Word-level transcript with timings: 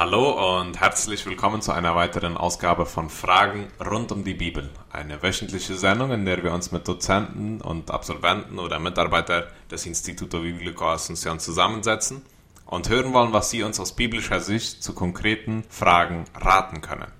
Hallo 0.00 0.58
und 0.58 0.80
herzlich 0.80 1.26
willkommen 1.26 1.60
zu 1.60 1.72
einer 1.72 1.94
weiteren 1.94 2.38
Ausgabe 2.38 2.86
von 2.86 3.10
Fragen 3.10 3.68
rund 3.84 4.10
um 4.12 4.24
die 4.24 4.32
Bibel. 4.32 4.70
Eine 4.90 5.22
wöchentliche 5.22 5.74
Sendung, 5.74 6.10
in 6.10 6.24
der 6.24 6.42
wir 6.42 6.54
uns 6.54 6.72
mit 6.72 6.88
Dozenten 6.88 7.60
und 7.60 7.90
Absolventen 7.90 8.58
oder 8.58 8.78
Mitarbeitern 8.78 9.44
des 9.70 9.84
Instituto 9.84 10.40
Biblico 10.40 10.86
Asunción 10.86 11.38
zusammensetzen 11.38 12.22
und 12.64 12.88
hören 12.88 13.12
wollen, 13.12 13.34
was 13.34 13.50
sie 13.50 13.62
uns 13.62 13.78
aus 13.78 13.94
biblischer 13.94 14.40
Sicht 14.40 14.82
zu 14.82 14.94
konkreten 14.94 15.64
Fragen 15.68 16.24
raten 16.34 16.80
können. 16.80 17.12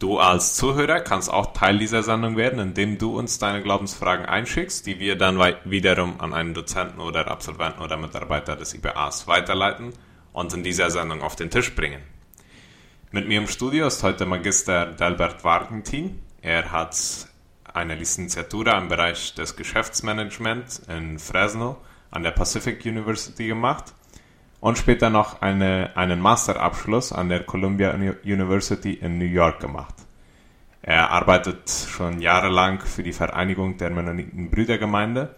Du 0.00 0.18
als 0.18 0.56
Zuhörer 0.56 0.98
kannst 0.98 1.32
auch 1.32 1.52
Teil 1.52 1.78
dieser 1.78 2.02
Sendung 2.02 2.36
werden, 2.36 2.58
indem 2.58 2.98
du 2.98 3.16
uns 3.16 3.38
deine 3.38 3.62
Glaubensfragen 3.62 4.26
einschickst, 4.26 4.84
die 4.84 4.98
wir 4.98 5.16
dann 5.16 5.38
wiederum 5.64 6.20
an 6.20 6.34
einen 6.34 6.54
Dozenten 6.54 6.98
oder 6.98 7.30
Absolventen 7.30 7.80
oder 7.80 7.96
Mitarbeiter 7.96 8.56
des 8.56 8.74
IBAs 8.74 9.28
weiterleiten 9.28 9.92
und 10.32 10.52
in 10.54 10.62
dieser 10.62 10.90
Sendung 10.90 11.22
auf 11.22 11.36
den 11.36 11.50
Tisch 11.50 11.74
bringen. 11.74 12.02
Mit 13.12 13.26
mir 13.26 13.38
im 13.38 13.48
Studio 13.48 13.86
ist 13.86 14.02
heute 14.02 14.26
Magister 14.26 14.86
Delbert 14.86 15.42
Wargentin. 15.42 16.20
Er 16.42 16.70
hat 16.70 16.96
eine 17.64 17.94
Licenciatura 17.94 18.78
im 18.78 18.88
Bereich 18.88 19.34
des 19.34 19.56
Geschäftsmanagements 19.56 20.80
in 20.88 21.18
Fresno 21.18 21.78
an 22.10 22.22
der 22.22 22.30
Pacific 22.30 22.84
University 22.84 23.46
gemacht 23.46 23.94
und 24.60 24.78
später 24.78 25.10
noch 25.10 25.42
eine, 25.42 25.90
einen 25.96 26.20
Masterabschluss 26.20 27.12
an 27.12 27.28
der 27.28 27.44
Columbia 27.44 27.92
University 28.24 28.94
in 28.94 29.18
New 29.18 29.24
York 29.24 29.60
gemacht. 29.60 29.94
Er 30.82 31.10
arbeitet 31.10 31.68
schon 31.68 32.20
jahrelang 32.20 32.80
für 32.80 33.02
die 33.02 33.12
Vereinigung 33.12 33.76
der 33.76 33.90
Mennoniten 33.90 34.50
Brüdergemeinde 34.50 35.34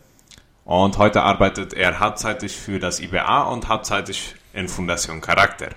und 0.64 0.98
heute 0.98 1.22
arbeitet 1.22 1.72
er 1.72 1.98
hauptsächlich 1.98 2.56
für 2.56 2.78
das 2.78 3.00
IBA 3.00 3.42
und 3.44 3.68
hauptsächlich 3.68 4.36
in 4.52 4.68
Fundation 4.68 5.20
Charakter. 5.20 5.70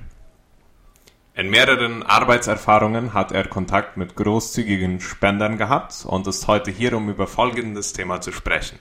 In 1.37 1.49
mehreren 1.49 2.01
Arbeitserfahrungen 2.03 3.13
hat 3.13 3.33
er 3.33 3.47
Kontakt 3.47 3.97
mit 3.97 4.15
großzügigen 4.15 5.01
Spendern 5.01 5.57
gehabt 5.57 6.05
und 6.05 6.25
ist 6.27 6.47
heute 6.47 6.71
hier, 6.71 6.93
um 6.95 7.09
über 7.09 7.27
folgendes 7.27 7.91
Thema 7.91 8.21
zu 8.21 8.31
sprechen. 8.31 8.79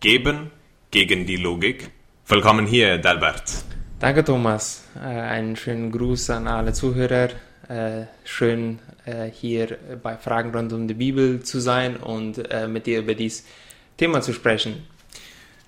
Geben 0.00 0.50
gegen 0.90 1.26
die 1.26 1.36
Logik. 1.36 1.90
Willkommen 2.26 2.66
hier, 2.66 2.96
Delbert. 2.96 3.64
Danke, 3.98 4.24
Thomas. 4.24 4.84
Äh, 4.96 5.08
einen 5.08 5.56
schönen 5.56 5.92
Gruß 5.92 6.30
an 6.30 6.48
alle 6.48 6.72
Zuhörer. 6.72 7.28
Äh, 7.68 8.06
schön, 8.24 8.78
äh, 9.04 9.30
hier 9.30 9.78
bei 10.02 10.16
Fragen 10.16 10.54
rund 10.54 10.72
um 10.72 10.88
die 10.88 10.94
Bibel 10.94 11.42
zu 11.42 11.60
sein 11.60 11.96
und 11.96 12.42
mit 12.68 12.86
dir 12.86 13.00
über 13.00 13.14
dieses 13.14 13.44
Thema 13.96 14.22
zu 14.22 14.32
sprechen. 14.32 14.86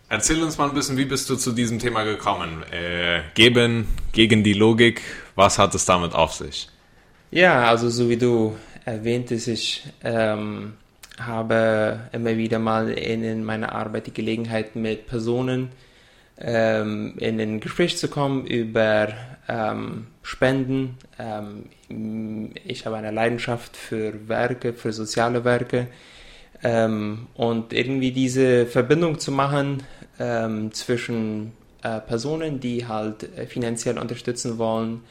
Erzähl 0.09 0.41
uns 0.43 0.57
mal 0.57 0.69
ein 0.69 0.75
bisschen, 0.75 0.97
wie 0.97 1.05
bist 1.05 1.29
du 1.29 1.37
zu 1.37 1.51
diesem 1.51 1.81
Thema 1.81 2.05
gekommen? 2.05 2.63
Äh, 2.71 3.23
geben 3.35 3.89
gegen 4.13 4.45
die 4.45 4.53
Logik, 4.53 5.03
was 5.35 5.59
hat 5.59 5.75
es 5.75 5.85
damit 5.85 6.15
auf 6.15 6.33
sich? 6.33 6.69
Ja, 7.33 7.69
also 7.69 7.91
so 7.91 8.09
wie 8.09 8.17
du 8.17 8.57
erwähntest, 8.85 9.49
ich 9.49 9.85
ähm, 10.05 10.75
habe 11.19 12.09
immer 12.13 12.37
wieder 12.37 12.61
mal 12.61 12.91
in, 12.91 13.25
in 13.25 13.45
meiner 13.45 13.73
Arbeit 13.73 14.07
die 14.07 14.15
Gelegenheit 14.15 14.77
mit 14.77 15.09
Personen 15.09 15.71
ähm, 16.39 17.15
in 17.19 17.41
ein 17.41 17.59
Gespräch 17.59 17.97
zu 17.97 18.07
kommen 18.09 18.47
über 18.47 19.09
ähm, 19.49 20.07
Spenden. 20.23 20.99
Ähm, 21.19 22.53
ich 22.65 22.87
habe 22.87 22.97
eine 22.97 23.11
Leidenschaft 23.11 23.77
für 23.77 24.29
Werke, 24.29 24.73
für 24.73 24.93
soziale 24.93 25.45
Werke. 25.45 25.89
Ähm, 26.67 27.29
und 27.35 27.73
irgendwie 27.73 28.11
diese 28.11 28.67
Verbindung 28.67 29.21
zu 29.21 29.31
machen 29.31 29.85
ähm, 30.19 30.73
zwischen 30.73 31.53
äh, 31.85 32.01
Personen, 32.01 32.59
die 32.59 32.89
halt 32.89 33.23
äh, 33.39 33.47
finanziell 33.47 33.99
unterstützen 33.99 34.59
wollen 34.59 35.03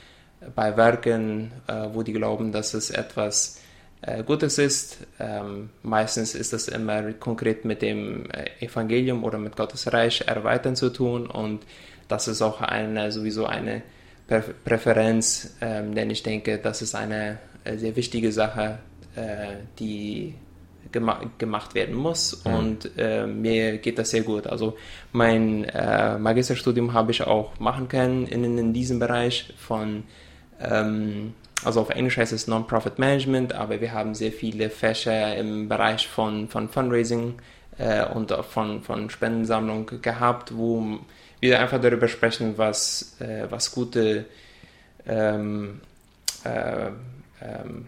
äh, 0.42 0.47
bei 0.53 0.75
Werken, 0.75 1.53
äh, 1.67 1.88
wo 1.94 2.03
die 2.03 2.12
glauben, 2.12 2.52
dass 2.52 2.73
es 2.73 2.89
etwas 2.89 3.62
äh, 4.02 4.22
Gutes 4.23 4.58
ist. 4.58 4.97
Ähm, 5.17 5.70
meistens 5.81 6.36
ist 6.36 6.52
das 6.52 6.67
immer 6.67 7.14
konkret 7.14 7.64
mit 7.64 7.81
dem 7.81 8.29
äh, 8.31 8.50
Evangelium 8.59 9.24
oder 9.24 9.38
mit 9.38 9.56
Gottes 9.56 9.94
Reich 9.94 10.25
erweitern 10.28 10.75
zu 10.75 10.90
tun 10.90 11.25
und 11.25 11.63
das 12.09 12.28
ist 12.28 12.41
auch 12.41 12.59
eine 12.59 13.13
sowieso 13.13 13.46
eine 13.46 13.81
Prä 14.28 14.41
Präferenz, 14.66 15.56
ähm, 15.62 15.96
denn 15.96 16.09
ich 16.09 16.22
denke, 16.22 16.58
das 16.58 16.81
ist 16.81 16.96
eine 16.96 17.40
sehr 17.78 17.96
wichtige 17.96 18.31
Sache, 18.31 18.78
die 19.79 20.35
gema 20.95 21.19
gemacht 21.38 21.75
werden 21.75 21.94
muss 21.94 22.44
mhm. 22.45 22.53
und 22.53 22.91
äh, 22.97 23.28
mir 23.28 23.78
geht 23.78 24.00
das 24.00 24.09
sehr 24.11 24.22
gut. 24.22 24.47
Also 24.47 24.78
mein 25.11 25.66
äh, 25.66 26.17
Magisterstudium 26.17 26.94
habe 26.94 27.11
ich 27.11 27.22
auch 27.22 27.59
machen 27.59 27.88
können 27.88 28.25
in, 28.25 28.57
in 28.57 28.73
diesem 28.73 29.00
Bereich 29.00 29.53
von, 29.57 30.03
ähm, 30.59 31.34
also 31.63 31.81
auf 31.81 31.89
Englisch 31.89 32.17
heißt 32.17 32.34
es 32.34 32.47
Non-Profit 32.47 32.97
Management, 32.97 33.53
aber 33.53 33.81
wir 33.81 33.91
haben 33.91 34.16
sehr 34.16 34.31
viele 34.31 34.69
Fächer 34.69 35.35
im 35.35 35.67
Bereich 35.67 36.07
von, 36.07 36.47
von 36.47 36.69
Fundraising 36.69 37.35
äh, 37.78 38.05
und 38.05 38.31
von, 38.31 38.81
von 38.81 39.09
Spendensammlung 39.09 40.01
gehabt, 40.01 40.55
wo 40.55 41.00
wir 41.41 41.59
einfach 41.59 41.81
darüber 41.81 42.07
sprechen, 42.07 42.57
was, 42.57 43.17
äh, 43.19 43.45
was 43.50 43.72
gute 43.72 44.25
ähm, 45.05 45.81
äh, 46.44 46.88
ähm, 47.41 47.88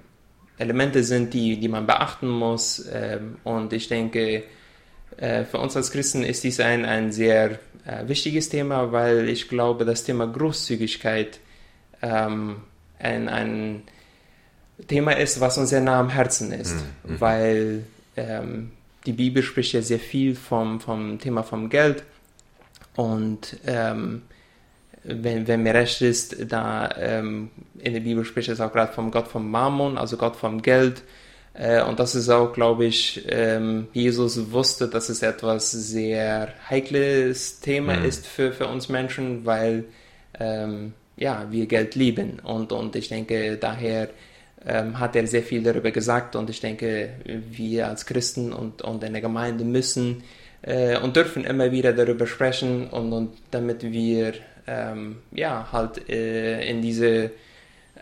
Elemente 0.57 1.03
sind, 1.03 1.33
die, 1.33 1.59
die 1.59 1.67
man 1.67 1.85
beachten 1.85 2.27
muss. 2.27 2.85
Ähm, 2.91 3.37
und 3.43 3.73
ich 3.73 3.87
denke, 3.87 4.43
äh, 5.17 5.43
für 5.45 5.59
uns 5.59 5.75
als 5.75 5.91
Christen 5.91 6.23
ist 6.23 6.43
dies 6.43 6.59
ein, 6.59 6.85
ein 6.85 7.11
sehr 7.11 7.59
äh, 7.85 8.07
wichtiges 8.07 8.49
Thema, 8.49 8.91
weil 8.91 9.29
ich 9.29 9.47
glaube, 9.47 9.85
das 9.85 10.03
Thema 10.03 10.27
Großzügigkeit 10.27 11.39
ähm, 12.01 12.57
ein, 12.99 13.29
ein 13.29 13.83
Thema 14.87 15.11
ist, 15.13 15.39
was 15.39 15.57
uns 15.57 15.69
sehr 15.69 15.81
nah 15.81 15.99
am 15.99 16.09
Herzen 16.09 16.51
ist, 16.51 16.75
mhm. 16.75 17.13
mhm. 17.13 17.21
weil 17.21 17.83
ähm, 18.15 18.71
die 19.05 19.13
Bibel 19.13 19.41
spricht 19.41 19.73
ja 19.73 19.81
sehr 19.81 19.99
viel 19.99 20.35
vom, 20.35 20.79
vom 20.79 21.19
Thema 21.19 21.43
vom 21.43 21.69
Geld 21.69 22.03
und 22.95 23.57
ähm, 23.65 24.23
wenn, 25.07 25.47
wenn 25.47 25.63
mir 25.63 25.73
recht 25.73 26.01
ist, 26.01 26.51
da 26.51 26.89
ähm, 26.97 27.49
in 27.79 27.93
der 27.93 28.01
Bibel 28.01 28.25
spricht 28.25 28.49
es 28.49 28.59
auch 28.59 28.71
gerade 28.71 28.93
vom 28.93 29.11
Gott 29.11 29.27
vom 29.27 29.49
Mammon, 29.49 29.97
also 29.97 30.17
Gott 30.17 30.35
vom 30.35 30.61
Geld. 30.61 31.03
Äh, 31.53 31.81
und 31.83 31.99
das 31.99 32.13
ist 32.15 32.29
auch, 32.29 32.53
glaube 32.53 32.85
ich, 32.85 33.25
ähm, 33.29 33.87
Jesus 33.93 34.51
wusste, 34.51 34.87
dass 34.87 35.09
es 35.09 35.23
etwas 35.23 35.71
sehr 35.71 36.53
heikles 36.69 37.59
Thema 37.61 37.95
mhm. 37.95 38.05
ist 38.05 38.27
für, 38.27 38.51
für 38.51 38.67
uns 38.67 38.89
Menschen, 38.89 39.45
weil 39.45 39.85
ähm, 40.39 40.93
ja, 41.15 41.47
wir 41.49 41.65
Geld 41.65 41.95
lieben. 41.95 42.39
Und, 42.43 42.71
und 42.71 42.95
ich 42.95 43.09
denke, 43.09 43.57
daher 43.57 44.09
ähm, 44.65 44.99
hat 44.99 45.15
er 45.15 45.25
sehr 45.25 45.43
viel 45.43 45.63
darüber 45.63 45.91
gesagt. 45.91 46.35
Und 46.35 46.49
ich 46.49 46.61
denke, 46.61 47.09
wir 47.49 47.87
als 47.87 48.05
Christen 48.05 48.53
und, 48.53 48.81
und 48.81 49.03
in 49.03 49.13
der 49.13 49.21
Gemeinde 49.21 49.63
müssen 49.63 50.23
äh, 50.61 50.97
und 50.99 51.15
dürfen 51.15 51.43
immer 51.43 51.71
wieder 51.71 51.93
darüber 51.93 52.27
sprechen 52.27 52.87
und, 52.87 53.13
und 53.13 53.37
damit 53.51 53.83
wir 53.83 54.33
ähm, 54.67 55.17
ja, 55.31 55.67
halt 55.71 56.09
äh, 56.09 56.69
in 56.69 56.81
diese, 56.81 57.31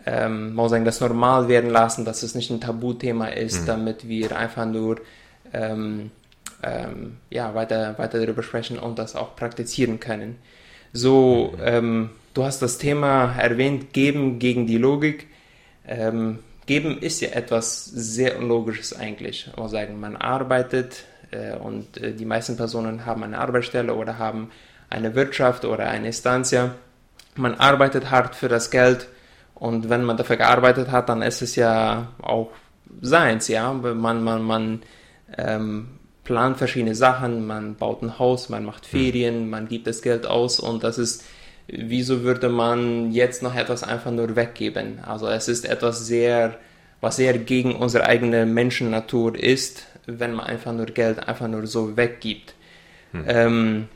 ähm, 0.04 0.54
man 0.54 0.68
sagen, 0.68 0.84
das 0.84 1.00
normal 1.00 1.48
werden 1.48 1.70
lassen, 1.70 2.04
dass 2.04 2.22
es 2.22 2.34
nicht 2.34 2.50
ein 2.50 2.60
Tabuthema 2.60 3.28
ist, 3.28 3.62
mhm. 3.62 3.66
damit 3.66 4.08
wir 4.08 4.36
einfach 4.36 4.66
nur 4.66 5.00
ähm, 5.52 6.10
ähm, 6.62 7.18
ja, 7.30 7.54
weiter, 7.54 7.98
weiter 7.98 8.20
darüber 8.20 8.42
sprechen 8.42 8.78
und 8.78 8.98
das 8.98 9.16
auch 9.16 9.36
praktizieren 9.36 10.00
können. 10.00 10.38
So, 10.92 11.54
mhm. 11.56 11.62
ähm, 11.62 12.10
du 12.34 12.44
hast 12.44 12.60
das 12.62 12.78
Thema 12.78 13.34
erwähnt, 13.38 13.92
geben 13.92 14.38
gegen 14.38 14.66
die 14.66 14.78
Logik. 14.78 15.28
Ähm, 15.86 16.40
geben 16.66 16.98
ist 16.98 17.20
ja 17.20 17.28
etwas 17.30 17.84
sehr 17.84 18.38
Unlogisches 18.38 18.92
eigentlich. 18.92 19.50
Man 19.56 19.68
sagen, 19.68 20.00
man 20.00 20.16
arbeitet 20.16 21.04
äh, 21.30 21.56
und 21.56 21.98
äh, 21.98 22.12
die 22.12 22.24
meisten 22.24 22.56
Personen 22.56 23.06
haben 23.06 23.22
eine 23.22 23.38
Arbeitsstelle 23.38 23.94
oder 23.94 24.18
haben 24.18 24.50
eine 24.90 25.14
Wirtschaft 25.14 25.64
oder 25.64 25.88
eine 25.88 26.08
Instantia. 26.08 26.74
Man 27.34 27.54
arbeitet 27.54 28.10
hart 28.10 28.34
für 28.34 28.48
das 28.48 28.70
Geld 28.70 29.08
und 29.54 29.88
wenn 29.88 30.04
man 30.04 30.16
dafür 30.16 30.36
gearbeitet 30.36 30.90
hat, 30.90 31.08
dann 31.08 31.22
ist 31.22 31.42
es 31.42 31.56
ja 31.56 32.08
auch 32.20 32.50
seins, 33.00 33.48
ja. 33.48 33.72
Man, 33.72 34.22
man, 34.22 34.42
man 34.42 34.82
ähm, 35.36 35.88
plant 36.24 36.58
verschiedene 36.58 36.94
Sachen, 36.94 37.46
man 37.46 37.76
baut 37.76 38.02
ein 38.02 38.18
Haus, 38.18 38.48
man 38.48 38.64
macht 38.64 38.84
hm. 38.86 38.90
Ferien, 38.90 39.50
man 39.50 39.68
gibt 39.68 39.86
das 39.86 40.02
Geld 40.02 40.26
aus 40.26 40.60
und 40.60 40.84
das 40.84 40.98
ist, 40.98 41.24
wieso 41.68 42.22
würde 42.22 42.48
man 42.48 43.12
jetzt 43.12 43.42
noch 43.42 43.54
etwas 43.54 43.82
einfach 43.82 44.10
nur 44.10 44.36
weggeben? 44.36 44.98
Also 45.06 45.28
es 45.28 45.48
ist 45.48 45.66
etwas 45.66 46.06
sehr, 46.06 46.58
was 47.00 47.16
sehr 47.16 47.38
gegen 47.38 47.76
unsere 47.76 48.06
eigene 48.06 48.44
Menschennatur 48.44 49.38
ist, 49.38 49.86
wenn 50.06 50.34
man 50.34 50.46
einfach 50.46 50.72
nur 50.72 50.86
Geld 50.86 51.26
einfach 51.26 51.48
nur 51.48 51.66
so 51.66 51.96
weggibt. 51.96 52.54
Hm. 53.12 53.24
Ähm, 53.26 53.88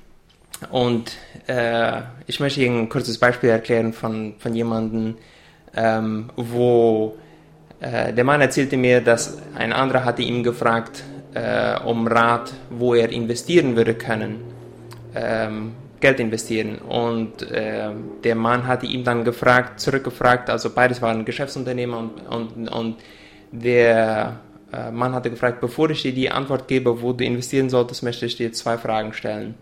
und 0.71 1.13
äh, 1.47 2.03
ich 2.27 2.41
möchte 2.41 2.61
Ihnen 2.61 2.81
ein 2.81 2.89
kurzes 2.89 3.19
Beispiel 3.19 3.51
erklären 3.51 3.93
von, 3.93 4.35
von 4.39 4.55
jemandem, 4.55 5.17
ähm, 5.75 6.31
wo 6.37 7.17
äh, 7.81 8.13
der 8.13 8.25
Mann 8.25 8.41
erzählte 8.41 8.77
mir, 8.77 9.01
dass 9.01 9.39
ein 9.55 9.73
anderer 9.73 10.05
hatte 10.05 10.23
ihn 10.23 10.43
gefragt 10.43 11.03
äh, 11.35 11.79
um 11.81 12.07
Rat, 12.07 12.53
wo 12.71 12.95
er 12.95 13.11
investieren 13.11 13.77
würde 13.77 13.95
können. 13.95 14.41
Ähm, 15.15 15.73
Geld 16.01 16.19
investieren. 16.19 16.79
Und 16.79 17.43
äh, 17.51 17.91
der 18.25 18.35
Mann 18.35 18.67
hatte 18.67 18.87
ihm 18.87 19.05
dann 19.05 19.23
gefragt, 19.25 19.81
zurückgefragt, 19.81 20.49
also 20.49 20.71
beides 20.71 21.03
waren 21.03 21.25
Geschäftsunternehmer 21.25 21.99
und, 21.99 22.27
und, 22.27 22.69
und 22.69 22.97
der 23.53 24.41
äh, 24.73 24.91
Mann 24.91 25.15
hatte 25.15 25.31
gefragt, 25.31 25.61
bevor 25.61 25.91
ich 25.91 26.03
dir 26.03 26.15
die 26.15 26.31
Antwort 26.31 26.69
gebe, 26.69 27.03
wo 27.03 27.13
du 27.13 27.25
investieren 27.25 27.69
solltest, 27.69 28.03
möchte 28.03 28.27
ich 28.27 28.37
dir 28.37 28.53
zwei 28.53 28.79
Fragen 28.79 29.13
stellen. 29.13 29.55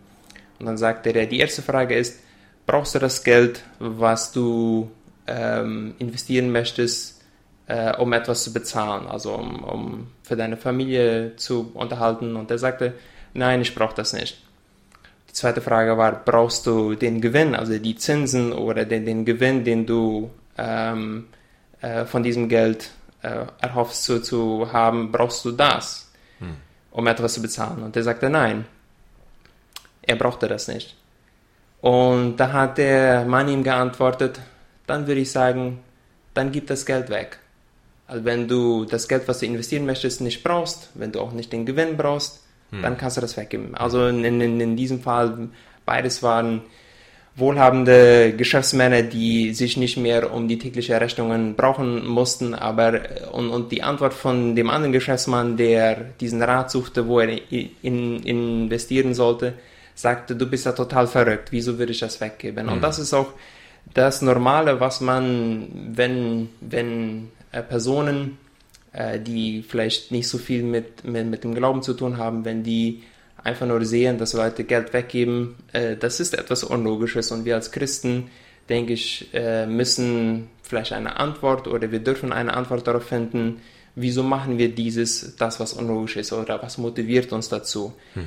Und 0.59 0.67
dann 0.67 0.77
sagte 0.77 1.11
er, 1.11 1.27
die 1.27 1.39
erste 1.39 1.63
Frage 1.63 1.95
ist, 1.95 2.21
brauchst 2.67 2.95
du 2.95 2.99
das 2.99 3.25
Geld, 3.25 3.63
was 3.79 4.33
du 4.33 4.91
ähm, 5.27 5.95
investieren 5.99 6.51
möchtest, 6.51 7.23
äh, 7.67 7.97
um 7.97 8.13
etwas 8.13 8.45
zu 8.45 8.53
bezahlen, 8.53 9.07
also 9.07 9.35
um, 9.35 9.65
um 9.65 10.07
für 10.23 10.37
deine 10.37 10.57
Familie 10.57 11.37
zu 11.37 11.71
unterhalten? 11.75 12.37
Und 12.37 12.51
er 12.51 12.59
sagte, 12.59 12.95
nein, 13.35 13.61
ich 13.61 13.75
brauche 13.75 13.95
das 13.95 14.13
nicht. 14.13 14.43
Die 15.29 15.35
zweite 15.35 15.61
Frage 15.61 15.97
war, 15.97 16.13
brauchst 16.25 16.67
du 16.67 16.95
den 16.95 17.21
Gewinn, 17.21 17.55
also 17.55 17.79
die 17.79 17.97
Zinsen 17.97 18.53
oder 18.53 18.85
den, 18.85 19.07
den 19.07 19.25
Gewinn, 19.25 19.65
den 19.65 19.87
du 19.87 20.31
ähm, 20.57 21.27
äh, 21.81 22.05
von 22.05 22.23
diesem 22.23 22.49
Geld 22.49 22.91
äh, 23.23 23.47
erhoffst 23.61 24.05
zu, 24.05 24.21
zu 24.21 24.73
haben, 24.73 25.13
brauchst 25.13 25.45
du 25.45 25.53
das, 25.53 26.11
hm. 26.39 26.57
um 26.91 27.07
etwas 27.07 27.35
zu 27.35 27.43
bezahlen? 27.43 27.83
Und 27.83 27.97
er 27.97 28.03
sagte, 28.03 28.29
nein, 28.31 28.65
er 30.09 30.17
brauchte 30.17 30.49
das 30.49 30.67
nicht. 30.67 30.97
Und 31.81 32.39
da 32.39 32.53
hat 32.53 32.79
der 32.79 33.25
Mann 33.25 33.49
ihm 33.49 33.63
geantwortet, 33.63 34.41
dann 34.87 35.07
würde 35.07 35.21
ich 35.21 35.31
sagen, 35.31 35.79
dann 36.35 36.51
gib 36.51 36.67
das 36.67 36.85
Geld 36.85 37.09
weg. 37.11 37.39
Also 38.09 38.25
wenn 38.25 38.49
du 38.49 38.85
das 38.85 39.07
Geld, 39.07 39.29
was 39.29 39.39
du 39.39 39.47
investieren 39.47 39.87
möchtest, 39.87 40.21
nicht 40.21 40.43
brauchst, 40.43 40.89
wenn 40.95 41.13
du 41.13 41.21
auch 41.21 41.33
nicht 41.33 41.53
den 41.53 41.67
Gewinn 41.67 41.97
brauchst, 41.97 42.43
hm. 42.71 42.83
dann 42.83 42.97
kannst 42.97 43.19
du 43.19 43.21
das 43.21 43.37
weggeben. 43.37 43.75
Also 43.75 44.07
in, 44.09 44.25
in, 44.25 44.61
in 44.61 44.77
diesem 44.77 45.01
Fall, 45.01 45.51
beides 45.85 46.23
waren 46.23 46.63
wohlhabende 47.37 48.35
Geschäftsmänner, 48.37 49.03
die 49.03 49.55
sich 49.55 49.77
nicht 49.77 49.97
mehr 49.97 50.33
um 50.33 50.49
die 50.49 50.59
täglichen 50.59 50.97
Rechnungen 50.97 51.55
brauchen 51.55 52.05
mussten, 52.07 52.55
aber 52.55 53.01
und, 53.31 53.51
und 53.51 53.71
die 53.71 53.83
Antwort 53.85 54.15
von 54.15 54.57
dem 54.57 54.71
anderen 54.71 54.93
Geschäftsmann, 54.93 55.57
der 55.57 55.97
diesen 56.21 56.43
Rat 56.43 56.71
suchte, 56.71 57.07
wo 57.07 57.21
er 57.21 57.39
in, 57.51 58.23
investieren 58.23 59.15
sollte, 59.15 59.55
sagte, 59.99 60.37
du 60.37 60.47
bist 60.47 60.67
ja 60.67 60.73
total 60.73 61.07
verrückt, 61.07 61.51
wieso 61.51 61.79
würde 61.79 61.93
ich 61.93 61.99
das 61.99 62.21
weggeben? 62.21 62.67
Mhm. 62.67 62.73
Und 62.75 62.81
das 62.83 62.99
ist 62.99 63.15
auch 63.15 63.33
das 63.95 64.23
Normale, 64.23 64.81
was 64.81 65.01
man, 65.01 65.69
wenn, 65.95 66.51
wenn 66.61 67.29
äh, 67.53 67.63
Personen 67.63 68.39
äh, 68.93 69.19
die 69.21 69.63
vielleicht 69.63 70.13
nicht 70.13 70.29
so 70.29 70.39
viel 70.39 70.63
mit, 70.63 71.05
mit, 71.05 71.27
mit 71.27 71.45
dem 71.45 71.55
Glauben 71.55 71.83
zu 71.83 71.95
tun 71.95 72.17
haben, 72.17 72.45
wenn 72.45 72.63
die 72.63 73.03
einfach 73.43 73.67
nur 73.67 73.85
sehen, 73.85 74.19
dass 74.19 74.33
Leute 74.33 74.65
Geld 74.65 74.93
weggeben, 74.93 75.57
äh, 75.73 75.97
das 75.97 76.21
ist 76.21 76.35
etwas 76.35 76.65
Unlogisches 76.65 77.31
und 77.31 77.45
wir 77.45 77.55
als 77.55 77.71
Christen, 77.73 78.31
denke 78.69 78.93
ich, 78.93 79.29
äh, 79.33 79.67
müssen 79.67 80.49
vielleicht 80.63 80.93
eine 80.93 81.17
Antwort 81.17 81.67
oder 81.69 81.91
wir 81.91 82.01
dürfen 82.01 82.33
eine 82.33 82.55
Antwort 82.55 82.87
darauf 82.87 83.05
finden, 83.05 83.61
wieso 83.95 84.23
machen 84.23 84.59
wir 84.59 84.69
dieses, 84.75 85.37
das, 85.37 85.61
was 85.61 85.73
unlogisch 85.73 86.17
ist 86.17 86.33
oder 86.33 86.63
was 86.63 86.79
motiviert 86.79 87.33
uns 87.33 87.49
dazu. 87.49 87.95
Hm. 88.15 88.27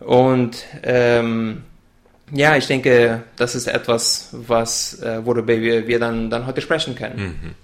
Und 0.00 0.64
ähm, 0.82 1.62
ja, 2.32 2.56
ich 2.56 2.66
denke, 2.66 3.22
das 3.36 3.54
ist 3.54 3.66
etwas, 3.66 4.30
was, 4.32 5.00
äh, 5.00 5.24
worüber 5.24 5.60
wir, 5.60 5.86
wir 5.86 5.98
dann, 5.98 6.30
dann 6.30 6.46
heute 6.46 6.60
sprechen 6.60 6.94
können. 6.94 7.18
Mhm. 7.18 7.54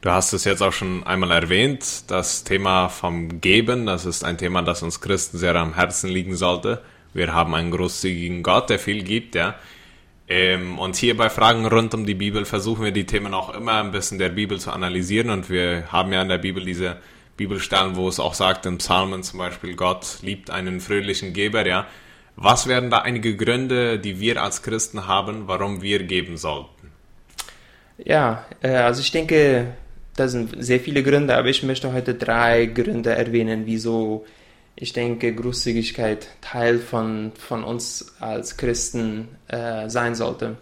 Du 0.00 0.10
hast 0.10 0.32
es 0.34 0.44
jetzt 0.44 0.62
auch 0.62 0.72
schon 0.72 1.02
einmal 1.06 1.30
erwähnt, 1.30 2.10
das 2.10 2.44
Thema 2.44 2.88
vom 2.90 3.40
Geben, 3.40 3.86
das 3.86 4.04
ist 4.04 4.22
ein 4.22 4.36
Thema, 4.36 4.62
das 4.62 4.82
uns 4.82 5.00
Christen 5.00 5.38
sehr 5.38 5.56
am 5.56 5.74
Herzen 5.74 6.10
liegen 6.10 6.36
sollte. 6.36 6.82
Wir 7.14 7.32
haben 7.32 7.54
einen 7.54 7.70
großzügigen 7.70 8.42
Gott, 8.42 8.68
der 8.68 8.78
viel 8.78 9.02
gibt, 9.02 9.34
ja. 9.34 9.54
Ähm, 10.28 10.78
und 10.78 10.96
hier 10.96 11.16
bei 11.16 11.28
Fragen 11.30 11.66
rund 11.66 11.94
um 11.94 12.06
die 12.06 12.14
Bibel 12.14 12.44
versuchen 12.44 12.84
wir 12.84 12.92
die 12.92 13.06
Themen 13.06 13.34
auch 13.34 13.54
immer 13.54 13.82
ein 13.82 13.92
bisschen 13.92 14.18
der 14.18 14.30
Bibel 14.30 14.58
zu 14.58 14.72
analysieren 14.72 15.30
und 15.30 15.50
wir 15.50 15.90
haben 15.92 16.12
ja 16.12 16.22
in 16.22 16.28
der 16.28 16.38
Bibel 16.38 16.64
diese 16.64 16.96
Bibelstellen, 17.36 17.96
wo 17.96 18.08
es 18.08 18.20
auch 18.20 18.34
sagt, 18.34 18.66
in 18.66 18.78
Psalmen 18.78 19.22
zum 19.22 19.38
Beispiel, 19.38 19.74
Gott 19.74 20.18
liebt 20.22 20.50
einen 20.50 20.80
fröhlichen 20.80 21.32
Geber, 21.32 21.66
ja. 21.66 21.86
Was 22.36 22.66
wären 22.66 22.90
da 22.90 22.98
einige 22.98 23.36
Gründe, 23.36 23.98
die 23.98 24.18
wir 24.18 24.42
als 24.42 24.62
Christen 24.62 25.06
haben, 25.06 25.46
warum 25.46 25.82
wir 25.82 26.02
geben 26.02 26.36
sollten? 26.36 26.90
Ja, 27.98 28.44
äh, 28.60 28.70
also 28.70 29.00
ich 29.00 29.12
denke, 29.12 29.74
da 30.16 30.28
sind 30.28 30.54
sehr 30.58 30.80
viele 30.80 31.02
Gründe, 31.02 31.36
aber 31.36 31.48
ich 31.48 31.62
möchte 31.62 31.92
heute 31.92 32.14
drei 32.14 32.66
Gründe 32.66 33.10
erwähnen, 33.10 33.66
wieso 33.66 34.24
ich 34.76 34.92
denke, 34.92 35.34
Großzügigkeit 35.34 36.26
Teil 36.40 36.78
von, 36.78 37.32
von 37.38 37.62
uns 37.62 38.14
als 38.18 38.56
Christen 38.56 39.28
äh, 39.48 39.88
sein 39.88 40.14
sollte. 40.14 40.56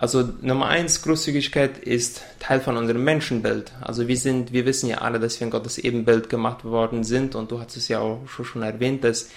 Also 0.00 0.26
Nummer 0.40 0.68
eins, 0.68 1.02
Großzügigkeit 1.02 1.76
ist 1.76 2.22
Teil 2.38 2.60
von 2.60 2.78
unserem 2.78 3.04
Menschenbild. 3.04 3.72
Also 3.82 4.08
wir 4.08 4.16
sind, 4.16 4.50
wir 4.50 4.64
wissen 4.64 4.88
ja 4.88 4.98
alle, 5.02 5.20
dass 5.20 5.38
wir 5.38 5.44
in 5.44 5.50
Gottes 5.50 5.76
Ebenbild 5.76 6.30
gemacht 6.30 6.64
worden 6.64 7.04
sind 7.04 7.34
und 7.34 7.50
du 7.50 7.60
hast 7.60 7.76
es 7.76 7.88
ja 7.88 8.00
auch 8.00 8.26
schon 8.26 8.62
erwähnt, 8.62 9.04
dass 9.04 9.28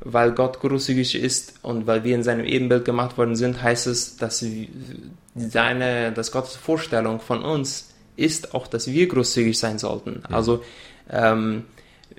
weil 0.00 0.32
Gott 0.32 0.60
großzügig 0.60 1.16
ist 1.16 1.54
und 1.62 1.86
weil 1.86 2.02
wir 2.04 2.14
in 2.14 2.22
seinem 2.22 2.46
Ebenbild 2.46 2.86
gemacht 2.86 3.18
worden 3.18 3.36
sind, 3.36 3.62
heißt 3.62 3.86
es, 3.88 4.16
dass 4.16 4.42
seine, 5.34 6.12
dass 6.12 6.32
Gottes 6.32 6.56
Vorstellung 6.56 7.20
von 7.20 7.42
uns 7.42 7.90
ist 8.16 8.54
auch, 8.54 8.66
dass 8.66 8.86
wir 8.86 9.08
großzügig 9.08 9.58
sein 9.58 9.78
sollten. 9.78 10.22
Also 10.30 10.62
ähm, 11.10 11.64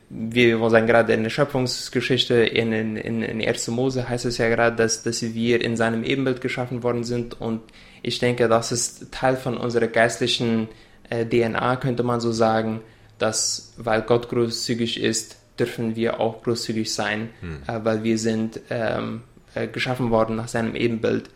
wir 0.09 0.69
sagen 0.69 0.87
gerade 0.87 1.13
in 1.13 1.23
der 1.23 1.29
Schöpfungsgeschichte 1.29 2.35
in, 2.35 2.71
in, 2.71 3.21
in 3.21 3.45
1. 3.45 3.67
Mose 3.69 4.07
heißt 4.07 4.25
es 4.25 4.37
ja 4.37 4.47
gerade, 4.47 4.75
dass, 4.75 5.03
dass 5.03 5.21
wir 5.21 5.61
in 5.61 5.75
seinem 5.75 6.03
Ebenbild 6.03 6.39
geschaffen 6.39 6.83
worden 6.83 7.03
sind 7.03 7.39
und 7.39 7.61
ich 8.03 8.19
denke, 8.19 8.47
das 8.47 8.71
ist 8.71 9.11
Teil 9.11 9.35
von 9.35 9.57
unserer 9.57 9.87
geistlichen 9.87 10.69
äh, 11.09 11.25
DNA, 11.25 11.75
könnte 11.77 12.03
man 12.03 12.21
so 12.21 12.31
sagen, 12.31 12.81
dass 13.17 13.73
weil 13.77 14.01
Gott 14.03 14.29
großzügig 14.29 15.01
ist, 15.01 15.37
dürfen 15.59 15.95
wir 15.95 16.19
auch 16.19 16.43
großzügig 16.43 16.93
sein, 16.93 17.29
hm. 17.41 17.63
äh, 17.67 17.83
weil 17.83 18.03
wir 18.03 18.17
sind 18.17 18.61
ähm, 18.69 19.23
äh, 19.55 19.67
geschaffen 19.67 20.11
worden 20.11 20.35
nach 20.35 20.47
seinem 20.47 20.75
Ebenbild. 20.75 21.29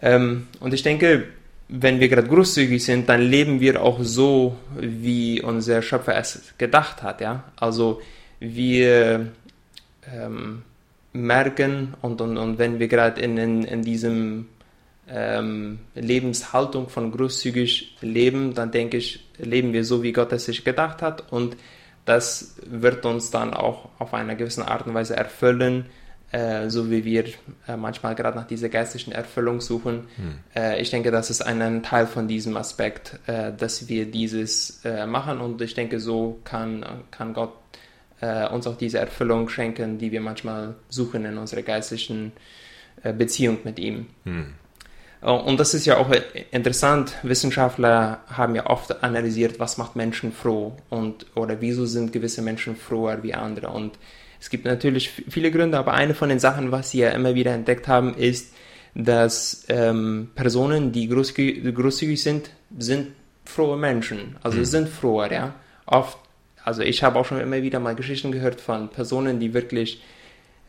Ähm, 0.00 0.48
und 0.60 0.72
ich 0.72 0.82
denke, 0.82 1.26
wenn 1.68 2.00
wir 2.00 2.08
gerade 2.08 2.28
großzügig 2.28 2.84
sind, 2.84 3.08
dann 3.08 3.22
leben 3.22 3.60
wir 3.60 3.82
auch 3.82 3.98
so, 4.02 4.56
wie 4.76 5.40
unser 5.40 5.82
Schöpfer 5.82 6.16
es 6.16 6.54
gedacht 6.58 7.02
hat. 7.02 7.20
Ja? 7.20 7.44
Also 7.56 8.02
wir 8.38 9.32
ähm, 10.12 10.62
merken 11.12 11.94
und, 12.02 12.20
und, 12.20 12.36
und 12.36 12.58
wenn 12.58 12.78
wir 12.78 12.88
gerade 12.88 13.20
in, 13.20 13.38
in, 13.38 13.64
in 13.64 13.82
diesem 13.82 14.48
ähm, 15.08 15.80
Lebenshaltung 15.94 16.88
von 16.88 17.10
großzügig 17.10 17.96
leben, 18.00 18.54
dann 18.54 18.70
denke 18.70 18.96
ich, 18.96 19.24
leben 19.38 19.72
wir 19.72 19.84
so, 19.84 20.02
wie 20.02 20.12
Gott 20.12 20.32
es 20.32 20.46
sich 20.46 20.64
gedacht 20.64 21.02
hat 21.02 21.32
und 21.32 21.56
das 22.04 22.56
wird 22.66 23.06
uns 23.06 23.30
dann 23.30 23.54
auch 23.54 23.88
auf 23.98 24.12
eine 24.12 24.36
gewisse 24.36 24.68
Art 24.68 24.86
und 24.86 24.94
Weise 24.94 25.16
erfüllen, 25.16 25.86
äh, 26.34 26.68
so 26.68 26.90
wie 26.90 27.04
wir 27.04 27.26
äh, 27.68 27.76
manchmal 27.76 28.16
gerade 28.16 28.36
nach 28.36 28.46
dieser 28.46 28.68
geistlichen 28.68 29.12
Erfüllung 29.12 29.60
suchen. 29.60 30.08
Hm. 30.16 30.38
Äh, 30.56 30.82
ich 30.82 30.90
denke, 30.90 31.12
das 31.12 31.30
ist 31.30 31.42
ein, 31.42 31.82
Teil 31.84 32.08
von 32.08 32.26
diesem 32.26 32.56
Aspekt, 32.56 33.20
äh, 33.26 33.52
dass 33.56 33.88
wir 33.88 34.06
dieses 34.06 34.84
äh, 34.84 35.06
machen 35.06 35.40
und 35.40 35.62
ich 35.62 35.74
denke, 35.74 36.00
so 36.00 36.40
kann, 36.44 36.84
kann 37.10 37.34
Gott 37.34 37.52
uns 38.52 38.66
auch 38.66 38.78
diese 38.78 39.00
Erfüllung 39.00 39.50
schenken, 39.50 39.98
die 39.98 40.10
wir 40.10 40.22
manchmal 40.22 40.76
suchen 40.88 41.26
in 41.26 41.36
unserer 41.36 41.60
geistlichen 41.60 42.32
Beziehung 43.02 43.58
mit 43.64 43.78
ihm. 43.78 44.06
Hm. 44.24 44.54
Und 45.20 45.60
das 45.60 45.74
ist 45.74 45.84
ja 45.84 45.98
auch 45.98 46.10
interessant. 46.52 47.16
Wissenschaftler 47.22 48.20
haben 48.28 48.54
ja 48.54 48.64
oft 48.66 49.02
analysiert, 49.02 49.60
was 49.60 49.76
macht 49.76 49.94
Menschen 49.94 50.32
froh 50.32 50.74
und 50.88 51.26
oder 51.34 51.60
wieso 51.60 51.84
sind 51.84 52.14
gewisse 52.14 52.40
Menschen 52.40 52.76
froher 52.76 53.22
wie 53.22 53.34
andere. 53.34 53.68
Und 53.68 53.98
es 54.44 54.50
gibt 54.50 54.66
natürlich 54.66 55.08
viele 55.08 55.50
Gründe, 55.50 55.78
aber 55.78 55.94
eine 55.94 56.12
von 56.12 56.28
den 56.28 56.38
Sachen, 56.38 56.70
was 56.70 56.90
sie 56.90 56.98
ja 56.98 57.08
immer 57.12 57.34
wieder 57.34 57.52
entdeckt 57.54 57.88
haben, 57.88 58.12
ist, 58.12 58.52
dass 58.94 59.64
ähm, 59.70 60.28
Personen, 60.34 60.92
die 60.92 61.08
großzügig, 61.08 61.74
großzügig 61.74 62.22
sind, 62.22 62.50
sind 62.78 63.12
frohe 63.46 63.78
Menschen. 63.78 64.36
Also 64.42 64.58
mhm. 64.58 64.64
sind 64.66 64.88
froher, 64.90 65.32
ja. 65.32 65.54
Oft, 65.86 66.18
also 66.62 66.82
ich 66.82 67.02
habe 67.02 67.18
auch 67.18 67.24
schon 67.24 67.40
immer 67.40 67.62
wieder 67.62 67.80
mal 67.80 67.94
Geschichten 67.94 68.32
gehört 68.32 68.60
von 68.60 68.90
Personen, 68.90 69.40
die 69.40 69.54
wirklich 69.54 70.02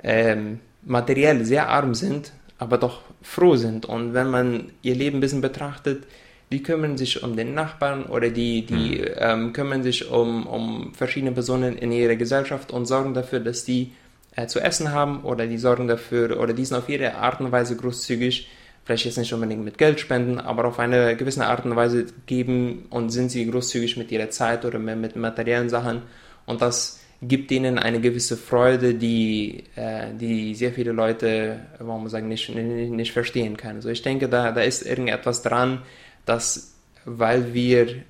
ähm, 0.02 0.62
materiell 0.86 1.44
sehr 1.44 1.68
arm 1.68 1.96
sind, 1.96 2.32
aber 2.58 2.78
doch 2.78 3.02
froh 3.22 3.58
sind. 3.58 3.86
Und 3.86 4.14
wenn 4.14 4.30
man 4.30 4.72
ihr 4.84 4.96
Leben 4.96 5.18
ein 5.18 5.20
bisschen 5.20 5.42
betrachtet, 5.42 6.06
die 6.52 6.62
kümmern 6.62 6.98
sich 6.98 7.24
um 7.24 7.36
den 7.36 7.54
Nachbarn 7.54 8.06
oder 8.06 8.30
die, 8.30 8.66
die 8.66 9.00
mhm. 9.00 9.08
ähm, 9.18 9.54
kümmern 9.54 9.84
sich 9.84 10.10
um, 10.10 10.46
um 10.46 10.94
verschiedene 10.94 11.32
Personen 11.32 11.78
in 11.78 11.92
ihrer 11.92 12.16
Gesellschaft 12.16 12.72
und 12.72 12.86
sorgen 12.86 13.14
dafür, 13.14 13.40
dass 13.40 13.64
die 13.66 13.94
äh, 14.36 14.48
zu 14.48 14.60
essen 14.60 14.92
haben 14.92 15.24
oder 15.24 15.48
die 15.48 15.58
sorgen 15.58 15.88
dafür 15.88 16.40
oder 16.40 16.54
die 16.54 16.66
sind 16.66 16.78
auf 16.78 16.90
ihre 16.90 17.16
Art 17.16 17.42
und 17.42 17.52
Weise 17.52 17.76
großzügig, 17.76 18.48
vielleicht 18.84 19.06
jetzt 19.06 19.18
nicht 19.18 19.34
unbedingt 19.34 19.66
mit 19.66 19.78
Geld 19.78 20.00
spenden, 20.00 20.40
aber 20.40 20.66
auf 20.66 20.78
eine 20.78 21.16
gewisse 21.16 21.46
Art 21.46 21.66
und 21.66 21.76
Weise 21.76 22.06
geben 22.28 22.86
und 22.90 23.10
sind 23.10 23.30
sie 23.30 23.50
großzügig 23.50 23.98
mit 23.98 24.12
ihrer 24.12 24.30
Zeit 24.30 24.66
oder 24.66 24.78
mit 24.78 25.16
materiellen 25.16 25.70
Sachen 25.70 26.04
und 26.46 26.62
das 26.62 27.00
gibt 27.22 27.52
ihnen 27.52 27.80
eine 27.80 28.00
gewisse 28.02 28.38
Freude, 28.38 28.94
die, 28.94 29.64
äh, 29.76 30.14
die 30.14 30.54
sehr 30.54 30.74
viele 30.74 30.92
Leute, 30.92 31.60
warum 31.80 32.02
man 32.02 32.10
sagen, 32.10 32.28
nicht, 32.28 32.54
nicht, 32.54 32.92
nicht 32.92 33.12
verstehen 33.14 33.58
können. 33.58 33.78
Also 33.78 33.90
ich 33.90 34.02
denke, 34.02 34.30
da, 34.30 34.52
da 34.52 34.62
ist 34.62 34.86
irgendetwas 34.86 35.42
dran, 35.42 35.82
dass 36.26 36.76
weil 37.06 37.54
wir 37.54 38.04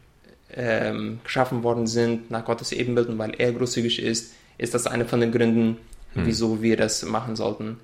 ähm, 0.53 1.19
geschaffen 1.24 1.63
worden 1.63 1.86
sind 1.86 2.31
nach 2.31 2.45
Gottes 2.45 2.72
Ebenbild 2.72 3.10
und 3.10 3.17
weil 3.17 3.34
er 3.38 3.51
großzügig 3.51 4.01
ist, 4.01 4.34
ist 4.57 4.74
das 4.74 4.88
einer 4.88 5.05
von 5.05 5.19
den 5.19 5.31
Gründen, 5.31 5.77
hm. 6.13 6.25
wieso 6.25 6.62
wir 6.62 6.77
das 6.77 7.03
machen 7.03 7.36
sollten. 7.36 7.77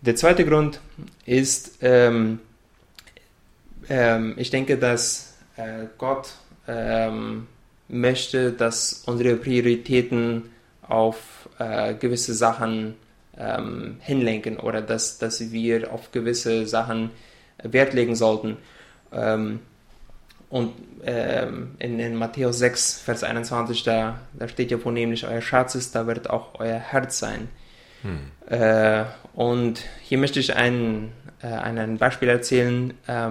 Der 0.00 0.16
zweite 0.16 0.44
Grund 0.44 0.80
ist, 1.24 1.78
ähm, 1.82 2.40
ähm, 3.88 4.34
ich 4.36 4.50
denke, 4.50 4.76
dass 4.76 5.34
äh, 5.56 5.86
Gott 5.98 6.30
ähm, 6.66 7.46
möchte, 7.88 8.52
dass 8.52 9.02
unsere 9.06 9.36
Prioritäten 9.36 10.50
auf 10.82 11.48
äh, 11.58 11.94
gewisse 11.94 12.34
Sachen 12.34 12.94
ähm, 13.36 13.96
hinlenken 14.00 14.58
oder 14.58 14.82
dass, 14.82 15.18
dass 15.18 15.52
wir 15.52 15.92
auf 15.92 16.12
gewisse 16.12 16.66
Sachen 16.66 17.10
Wert 17.62 17.92
legen 17.92 18.14
sollten. 18.14 18.56
Ähm, 19.12 19.60
und 20.50 20.72
ähm, 21.04 21.74
in, 21.78 21.98
in, 22.00 22.16
Matthäus 22.16 22.58
6, 22.58 23.00
Vers 23.00 23.22
21, 23.22 23.82
da, 23.82 24.20
da 24.32 24.48
steht 24.48 24.70
ja 24.70 24.78
vornehmlich, 24.78 25.26
euer 25.26 25.42
Schatz 25.42 25.74
ist, 25.74 25.94
da 25.94 26.06
wird 26.06 26.30
auch 26.30 26.58
euer 26.58 26.78
Herz 26.78 27.18
sein. 27.18 27.48
Hm. 28.02 28.18
Äh, 28.48 29.04
und 29.34 29.84
hier 30.02 30.18
möchte 30.18 30.40
ich 30.40 30.56
ein, 30.56 31.12
äh, 31.42 31.48
ein 31.48 31.98
Beispiel 31.98 32.28
erzählen. 32.28 32.94
Äh, 33.06 33.30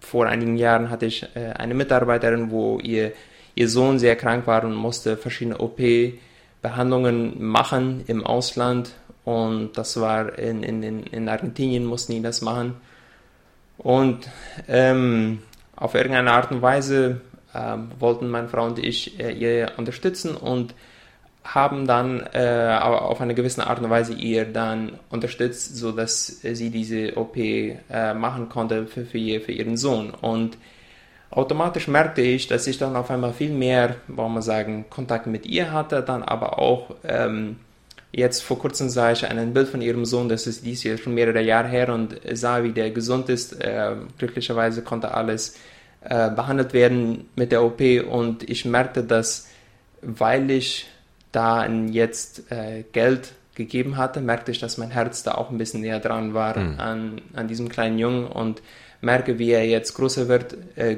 vor 0.00 0.26
einigen 0.26 0.56
Jahren 0.56 0.90
hatte 0.90 1.06
ich 1.06 1.24
äh, 1.34 1.52
eine 1.56 1.74
Mitarbeiterin, 1.74 2.50
wo 2.50 2.78
ihr, 2.80 3.12
ihr 3.54 3.68
Sohn 3.68 3.98
sehr 3.98 4.16
krank 4.16 4.46
war 4.46 4.64
und 4.64 4.74
musste 4.74 5.16
verschiedene 5.16 5.58
OP-Behandlungen 5.58 7.40
machen 7.42 8.02
im 8.06 8.24
Ausland. 8.24 8.94
Und 9.24 9.76
das 9.76 10.00
war 10.00 10.38
in, 10.38 10.62
in, 10.62 10.82
in 11.04 11.28
Argentinien, 11.28 11.84
mussten 11.84 12.12
die 12.12 12.22
das 12.22 12.40
machen. 12.40 12.76
Und 13.78 14.28
ähm, 14.66 15.38
auf 15.76 15.94
irgendeine 15.94 16.32
Art 16.32 16.50
und 16.50 16.60
Weise 16.62 17.20
ähm, 17.54 17.92
wollten 17.98 18.28
meine 18.28 18.48
Frau 18.48 18.66
und 18.66 18.78
ich 18.78 19.18
äh, 19.20 19.32
ihr 19.32 19.72
unterstützen 19.76 20.34
und 20.36 20.74
haben 21.44 21.86
dann 21.86 22.20
äh, 22.34 22.78
auf 22.80 23.20
eine 23.20 23.34
gewisse 23.34 23.66
Art 23.66 23.80
und 23.80 23.88
Weise 23.88 24.12
ihr 24.12 24.44
dann 24.44 24.98
unterstützt, 25.08 25.76
sodass 25.76 26.26
sie 26.42 26.70
diese 26.70 27.16
OP 27.16 27.36
äh, 27.36 27.78
machen 28.14 28.50
konnte 28.50 28.86
für, 28.86 29.06
für, 29.06 29.40
für, 29.40 29.52
ihren 29.52 29.78
Sohn. 29.78 30.10
Und 30.10 30.58
automatisch 31.30 31.88
merkte 31.88 32.20
ich, 32.20 32.48
dass 32.48 32.66
ich 32.66 32.76
dann 32.76 32.96
auf 32.96 33.10
einmal 33.10 33.32
viel 33.32 33.52
mehr, 33.52 33.96
wollen 34.08 34.34
wir 34.34 34.42
sagen, 34.42 34.86
Kontakt 34.90 35.26
mit 35.26 35.46
ihr 35.46 35.72
hatte, 35.72 36.02
dann 36.02 36.22
aber 36.22 36.58
auch 36.58 36.94
ähm, 37.04 37.56
jetzt 38.12 38.42
vor 38.42 38.58
kurzem 38.58 38.88
sah 38.88 39.12
ich 39.12 39.26
ein 39.26 39.52
Bild 39.52 39.68
von 39.68 39.82
ihrem 39.82 40.04
Sohn, 40.04 40.28
das 40.28 40.46
ist 40.46 40.64
dies 40.64 40.82
Jahr 40.82 40.98
schon 40.98 41.14
mehrere 41.14 41.42
Jahre 41.42 41.68
her 41.68 41.92
und 41.92 42.20
sah, 42.32 42.62
wie 42.62 42.72
der 42.72 42.90
gesund 42.90 43.28
ist. 43.28 43.56
Glücklicherweise 44.18 44.82
konnte 44.82 45.12
alles 45.12 45.56
äh, 46.00 46.30
behandelt 46.30 46.72
werden 46.72 47.28
mit 47.34 47.50
der 47.50 47.62
OP 47.62 47.80
und 48.08 48.48
ich 48.48 48.64
merkte, 48.64 49.02
dass 49.02 49.48
weil 50.00 50.50
ich 50.50 50.86
da 51.32 51.66
jetzt 51.66 52.50
äh, 52.52 52.84
Geld 52.92 53.32
gegeben 53.56 53.96
hatte, 53.96 54.20
merkte 54.20 54.52
ich, 54.52 54.60
dass 54.60 54.78
mein 54.78 54.90
Herz 54.90 55.24
da 55.24 55.32
auch 55.32 55.50
ein 55.50 55.58
bisschen 55.58 55.80
näher 55.80 55.98
dran 55.98 56.34
war 56.34 56.56
mhm. 56.56 56.78
an, 56.78 57.20
an 57.34 57.48
diesem 57.48 57.68
kleinen 57.68 57.98
Jungen 57.98 58.26
und 58.28 58.62
merke, 59.00 59.38
wie 59.40 59.50
er 59.50 59.66
jetzt 59.66 59.94
größer 59.94 60.28
wird, 60.28 60.56
äh, 60.76 60.94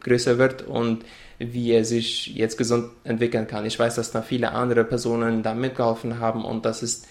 größer 0.00 0.36
wird 0.36 0.62
und 0.62 1.04
wie 1.38 1.72
er 1.72 1.84
sich 1.84 2.34
jetzt 2.34 2.56
gesund 2.56 2.90
entwickeln 3.04 3.46
kann. 3.46 3.66
Ich 3.66 3.78
weiß, 3.78 3.96
dass 3.96 4.10
da 4.10 4.22
viele 4.22 4.52
andere 4.52 4.84
Personen 4.84 5.42
da 5.42 5.54
mitgeholfen 5.54 6.20
haben 6.20 6.44
und 6.44 6.64
das 6.64 6.82
ist, 6.82 7.06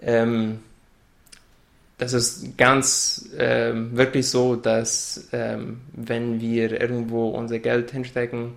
ähm, 0.00 0.60
das 1.98 2.12
ist 2.12 2.56
ganz 2.56 3.28
ähm, 3.36 3.96
wirklich 3.96 4.28
so, 4.28 4.56
dass 4.56 5.28
ähm, 5.32 5.80
wenn 5.92 6.40
wir 6.40 6.80
irgendwo 6.80 7.28
unser 7.28 7.58
Geld 7.58 7.90
hinstecken, 7.90 8.54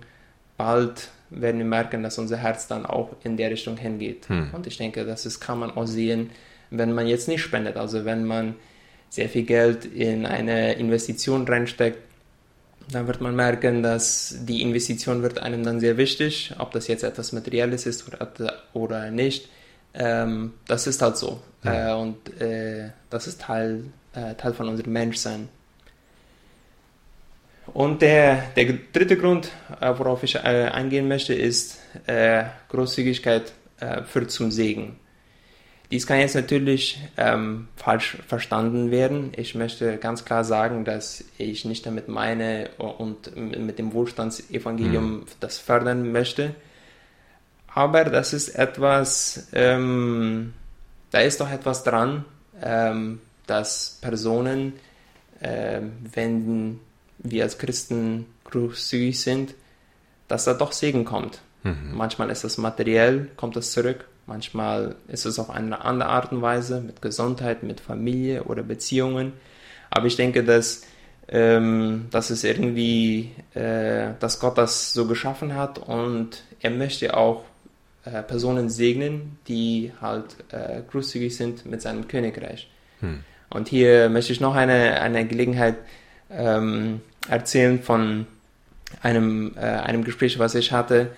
bald 0.56 1.10
werden 1.30 1.58
wir 1.58 1.66
merken, 1.66 2.02
dass 2.02 2.18
unser 2.18 2.36
Herz 2.36 2.68
dann 2.68 2.86
auch 2.86 3.16
in 3.24 3.36
der 3.36 3.50
Richtung 3.50 3.76
hingeht. 3.76 4.28
Hm. 4.28 4.50
Und 4.52 4.66
ich 4.66 4.78
denke, 4.78 5.04
das 5.04 5.26
ist, 5.26 5.40
kann 5.40 5.58
man 5.58 5.70
auch 5.70 5.86
sehen, 5.86 6.30
wenn 6.70 6.92
man 6.92 7.06
jetzt 7.06 7.28
nicht 7.28 7.42
spendet. 7.42 7.76
Also 7.76 8.04
wenn 8.04 8.24
man 8.24 8.54
sehr 9.10 9.28
viel 9.28 9.44
Geld 9.44 9.84
in 9.84 10.26
eine 10.26 10.74
Investition 10.74 11.46
reinsteckt, 11.46 11.98
dann 12.90 13.06
wird 13.06 13.20
man 13.20 13.34
merken, 13.34 13.82
dass 13.82 14.36
die 14.40 14.62
Investition 14.62 15.22
wird 15.22 15.38
einem 15.38 15.64
dann 15.64 15.80
sehr 15.80 15.96
wichtig, 15.96 16.54
ob 16.58 16.72
das 16.72 16.86
jetzt 16.88 17.04
etwas 17.04 17.32
Materielles 17.32 17.86
ist 17.86 18.06
oder, 18.06 18.30
oder 18.72 19.10
nicht. 19.10 19.48
Ähm, 19.94 20.54
das 20.66 20.86
ist 20.86 21.00
halt 21.00 21.16
so. 21.16 21.40
Ja. 21.62 21.92
Äh, 21.92 22.00
und 22.00 22.40
äh, 22.40 22.90
das 23.10 23.26
ist 23.26 23.40
Teil, 23.40 23.84
äh, 24.14 24.34
Teil 24.34 24.54
von 24.54 24.68
unserem 24.68 24.92
Menschsein. 24.92 25.48
Und 27.72 28.02
der, 28.02 28.42
der 28.56 28.74
dritte 28.92 29.16
Grund, 29.16 29.50
äh, 29.80 29.92
worauf 29.96 30.22
ich 30.22 30.34
äh, 30.34 30.38
eingehen 30.38 31.08
möchte, 31.08 31.34
ist 31.34 31.78
äh, 32.06 32.44
Großzügigkeit 32.68 33.52
führt 34.06 34.30
zum 34.30 34.50
Segen. 34.50 34.96
Dies 35.94 36.08
kann 36.08 36.18
jetzt 36.18 36.34
natürlich 36.34 36.98
ähm, 37.16 37.68
falsch 37.76 38.18
verstanden 38.26 38.90
werden. 38.90 39.30
Ich 39.36 39.54
möchte 39.54 39.96
ganz 39.98 40.24
klar 40.24 40.42
sagen, 40.42 40.84
dass 40.84 41.22
ich 41.38 41.64
nicht 41.64 41.86
damit 41.86 42.08
meine 42.08 42.70
und 42.78 43.36
mit 43.36 43.78
dem 43.78 43.92
Wohlstandsevangelium 43.92 45.18
mhm. 45.18 45.24
das 45.38 45.58
fördern 45.58 46.10
möchte. 46.10 46.56
Aber 47.72 48.02
das 48.02 48.32
ist 48.32 48.48
etwas, 48.56 49.46
ähm, 49.52 50.54
da 51.12 51.20
ist 51.20 51.40
doch 51.40 51.48
etwas 51.48 51.84
dran, 51.84 52.24
ähm, 52.60 53.20
dass 53.46 53.98
Personen, 54.00 54.72
äh, 55.38 55.80
wenn 56.12 56.80
wir 57.18 57.44
als 57.44 57.56
Christen 57.56 58.26
großzügig 58.42 59.20
sind, 59.20 59.54
dass 60.26 60.42
da 60.42 60.54
doch 60.54 60.72
Segen 60.72 61.04
kommt. 61.04 61.40
Mhm. 61.62 61.92
Manchmal 61.92 62.30
ist 62.30 62.42
das 62.42 62.58
materiell, 62.58 63.30
kommt 63.36 63.54
das 63.54 63.70
zurück. 63.70 64.06
Manchmal 64.26 64.96
ist 65.08 65.26
es 65.26 65.38
auf 65.38 65.50
eine 65.50 65.84
andere 65.84 66.08
Art 66.08 66.32
und 66.32 66.40
Weise, 66.40 66.80
mit 66.80 67.02
Gesundheit, 67.02 67.62
mit 67.62 67.80
Familie 67.80 68.44
oder 68.44 68.62
Beziehungen. 68.62 69.32
Aber 69.90 70.06
ich 70.06 70.16
denke, 70.16 70.42
dass, 70.42 70.82
ähm, 71.28 72.06
dass 72.10 72.30
es 72.30 72.42
irgendwie, 72.42 73.32
äh, 73.54 74.12
dass 74.20 74.40
Gott 74.40 74.56
das 74.56 74.92
so 74.92 75.06
geschaffen 75.06 75.54
hat 75.54 75.78
und 75.78 76.42
er 76.60 76.70
möchte 76.70 77.16
auch 77.16 77.44
äh, 78.04 78.22
Personen 78.22 78.70
segnen, 78.70 79.38
die 79.46 79.92
halt 80.00 80.36
äh, 80.50 80.80
großzügig 80.90 81.36
sind 81.36 81.66
mit 81.66 81.82
seinem 81.82 82.08
Königreich. 82.08 82.70
Hm. 83.00 83.20
Und 83.50 83.68
hier 83.68 84.08
möchte 84.08 84.32
ich 84.32 84.40
noch 84.40 84.54
eine, 84.54 85.00
eine 85.00 85.26
Gelegenheit 85.26 85.76
ähm, 86.30 87.02
erzählen 87.28 87.82
von 87.82 88.26
einem, 89.02 89.52
äh, 89.56 89.60
einem 89.60 90.02
Gespräch, 90.02 90.38
was 90.38 90.54
ich 90.54 90.72
hatte 90.72 91.10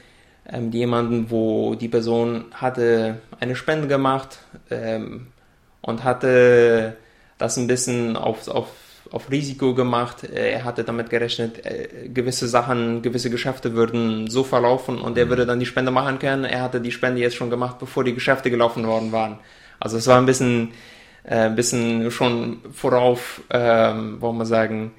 ähm, 0.50 0.71
jemanden, 0.71 1.31
wo 1.31 1.75
die 1.75 1.88
Person 1.88 2.47
hatte 2.53 3.19
eine 3.41 3.57
Spende 3.57 3.88
gemacht 3.88 4.38
ähm, 4.71 5.29
und 5.81 6.05
hatte 6.05 6.97
das 7.38 7.57
ein 7.57 7.67
bisschen 7.67 8.17
auf, 8.17 8.49
auf, 8.49 8.69
auf 9.11 9.31
Risiko 9.31 9.75
gemacht. 9.75 10.25
Er 10.25 10.65
hatte 10.65 10.85
damit 10.85 11.11
gerechnet, 11.11 11.65
äh, 11.67 12.09
gewisse 12.09 12.49
Sachen, 12.49 13.03
gewisse 13.03 13.31
Geschäfte 13.31 13.75
würden 13.75 14.29
so 14.31 14.45
verlaufen 14.45 15.00
und 15.00 15.19
er 15.19 15.26
mhm. 15.26 15.31
würde 15.31 15.47
dann 15.47 15.61
die 15.61 15.67
Spende 15.67 15.91
machen 15.91 16.19
können. 16.19 16.45
Er 16.45 16.62
hatte 16.62 16.81
die 16.81 16.93
Spende 16.93 17.21
jetzt 17.21 17.37
schon 17.37 17.50
gemacht, 17.50 17.79
bevor 17.79 18.05
die 18.05 18.15
Geschäfte 18.15 18.50
gelaufen 18.50 18.87
worden 18.87 19.12
waren. 19.12 19.38
Also 19.81 19.99
es 19.99 20.07
war 20.07 20.19
ein 20.19 20.26
bisschen, 20.26 20.73
äh, 21.25 21.50
bisschen 21.50 22.11
schon 22.11 22.61
vorauf, 22.73 23.43
ähm, 23.50 24.21
wollen 24.21 24.38
wir 24.38 24.47
sagen, 24.47 24.93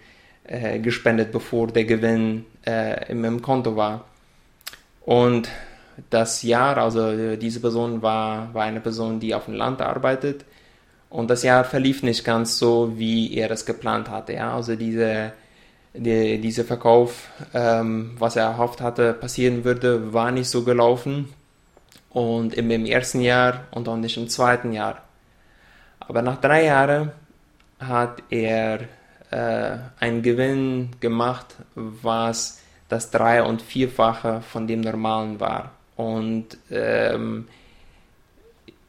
äh, 0.43 0.79
gespendet, 0.79 1.31
bevor 1.31 1.67
der 1.67 1.85
Gewinn 1.85 2.45
äh, 2.65 3.11
im, 3.11 3.23
im 3.25 3.41
Konto 3.41 3.75
war. 3.75 4.05
Und 5.07 5.47
das 6.09 6.43
Jahr, 6.43 6.77
also 6.77 7.11
äh, 7.11 7.37
diese 7.37 7.61
Person 7.61 8.01
war, 8.01 8.53
war 8.53 8.65
eine 8.65 8.81
Person, 8.81 9.21
die 9.21 9.33
auf 9.33 9.45
dem 9.45 9.53
Land 9.53 9.81
arbeitet. 9.81 10.43
Und 11.09 11.29
das 11.29 11.43
Jahr 11.43 11.63
verlief 11.63 12.03
nicht 12.03 12.25
ganz 12.25 12.57
so, 12.57 12.99
wie 12.99 13.33
er 13.33 13.49
es 13.51 13.65
geplant 13.65 14.09
hatte. 14.09 14.33
Ja? 14.33 14.53
Also 14.53 14.75
diese, 14.75 15.31
die, 15.93 16.41
dieser 16.41 16.65
Verkauf, 16.65 17.29
ähm, 17.53 18.17
was 18.19 18.35
er 18.35 18.47
erhofft 18.47 18.81
hatte, 18.81 19.13
passieren 19.13 19.63
würde, 19.63 20.11
war 20.11 20.31
nicht 20.31 20.49
so 20.49 20.65
gelaufen. 20.65 21.29
Und 22.09 22.53
im, 22.55 22.69
im 22.69 22.85
ersten 22.85 23.21
Jahr 23.21 23.61
und 23.71 23.87
auch 23.87 23.95
nicht 23.95 24.17
im 24.17 24.27
zweiten 24.27 24.73
Jahr. 24.73 25.03
Aber 26.01 26.21
nach 26.21 26.41
drei 26.41 26.65
Jahren 26.65 27.13
hat 27.79 28.23
er 28.29 28.81
äh, 29.31 29.77
einen 30.01 30.21
Gewinn 30.21 30.89
gemacht, 30.99 31.55
was 31.75 32.59
das 32.89 33.11
Drei- 33.11 33.43
und 33.43 33.61
Vierfache 33.61 34.41
von 34.41 34.67
dem 34.67 34.81
Normalen 34.81 35.39
war. 35.39 35.71
Und 35.95 36.57
ähm, 36.71 37.47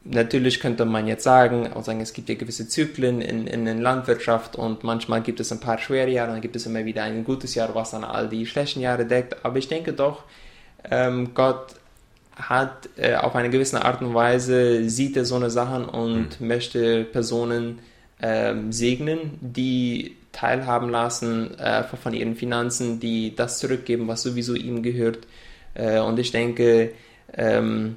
natürlich 0.05 0.61
könnte 0.61 0.85
man 0.85 1.07
jetzt 1.07 1.25
sagen, 1.25 1.73
auch 1.73 1.85
sagen, 1.85 2.00
es 2.00 2.12
gibt 2.12 2.28
ja 2.28 2.35
gewisse 2.35 2.69
Zyklen 2.69 3.21
in, 3.21 3.47
in 3.47 3.64
der 3.64 3.75
Landwirtschaft 3.75 4.57
und 4.57 4.85
manchmal 4.85 5.23
gibt 5.23 5.40
es 5.40 5.52
ein 5.52 5.61
paar 5.61 5.78
schwere 5.78 6.11
Jahre, 6.11 6.33
dann 6.33 6.40
gibt 6.40 6.57
es 6.57 6.67
immer 6.67 6.85
wieder 6.85 7.02
ein 7.02 7.25
gutes 7.25 7.55
Jahr, 7.55 7.75
was 7.75 7.90
dann 7.90 8.05
all 8.05 8.28
die 8.28 8.47
schlechten 8.47 8.81
Jahre 8.81 9.05
deckt. 9.05 9.45
Aber 9.45 9.59
ich 9.59 9.69
denke 9.69 9.93
doch, 9.93 10.25
ähm, 10.90 11.33
Gott 11.35 11.75
hat 12.37 12.88
äh, 12.97 13.17
auf 13.17 13.35
eine 13.35 13.50
gewisse 13.50 13.85
Art 13.85 14.00
und 14.00 14.14
Weise, 14.14 14.88
sieht 14.88 15.17
er 15.17 15.25
so 15.25 15.35
eine 15.35 15.50
Sachen 15.50 15.87
und 15.87 16.40
mhm. 16.40 16.47
möchte 16.47 17.05
Personen 17.05 17.81
ähm, 18.23 18.73
segnen, 18.73 19.38
die 19.40 20.17
teilhaben 20.32 20.90
lassen 20.90 21.58
äh, 21.58 21.82
von 21.85 22.14
ihren 22.14 22.37
Finanzen, 22.37 23.00
die 23.00 23.35
das 23.35 23.58
zurückgeben, 23.58 24.08
was 24.08 24.23
sowieso 24.23 24.54
ihm 24.54 24.82
gehört. 24.82 25.26
Äh, 25.75 26.00
und 26.00 26.18
ich 26.18 26.30
denke, 26.32 26.92
ähm, 27.35 27.97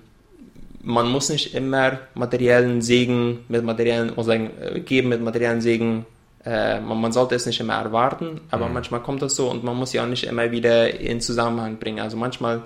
man 0.83 1.09
muss 1.09 1.29
nicht 1.29 1.53
immer 1.53 1.99
materiellen 2.15 2.81
Segen 2.81 3.45
mit 3.47 3.63
materiellen, 3.63 4.13
muss 4.15 4.25
sagen, 4.25 4.51
äh, 4.59 4.79
geben 4.79 5.09
mit 5.09 5.21
materiellen 5.21 5.61
Segen. 5.61 6.05
Äh, 6.43 6.79
man, 6.79 6.99
man, 6.99 7.11
sollte 7.11 7.35
es 7.35 7.45
nicht 7.45 7.59
immer 7.59 7.75
erwarten, 7.75 8.41
aber 8.49 8.67
mhm. 8.67 8.73
manchmal 8.73 9.01
kommt 9.01 9.21
das 9.21 9.35
so 9.35 9.49
und 9.49 9.63
man 9.63 9.75
muss 9.75 9.93
ja 9.93 10.03
auch 10.03 10.07
nicht 10.07 10.23
immer 10.23 10.51
wieder 10.51 10.99
in 10.99 11.21
Zusammenhang 11.21 11.77
bringen. 11.77 11.99
Also 11.99 12.17
manchmal 12.17 12.63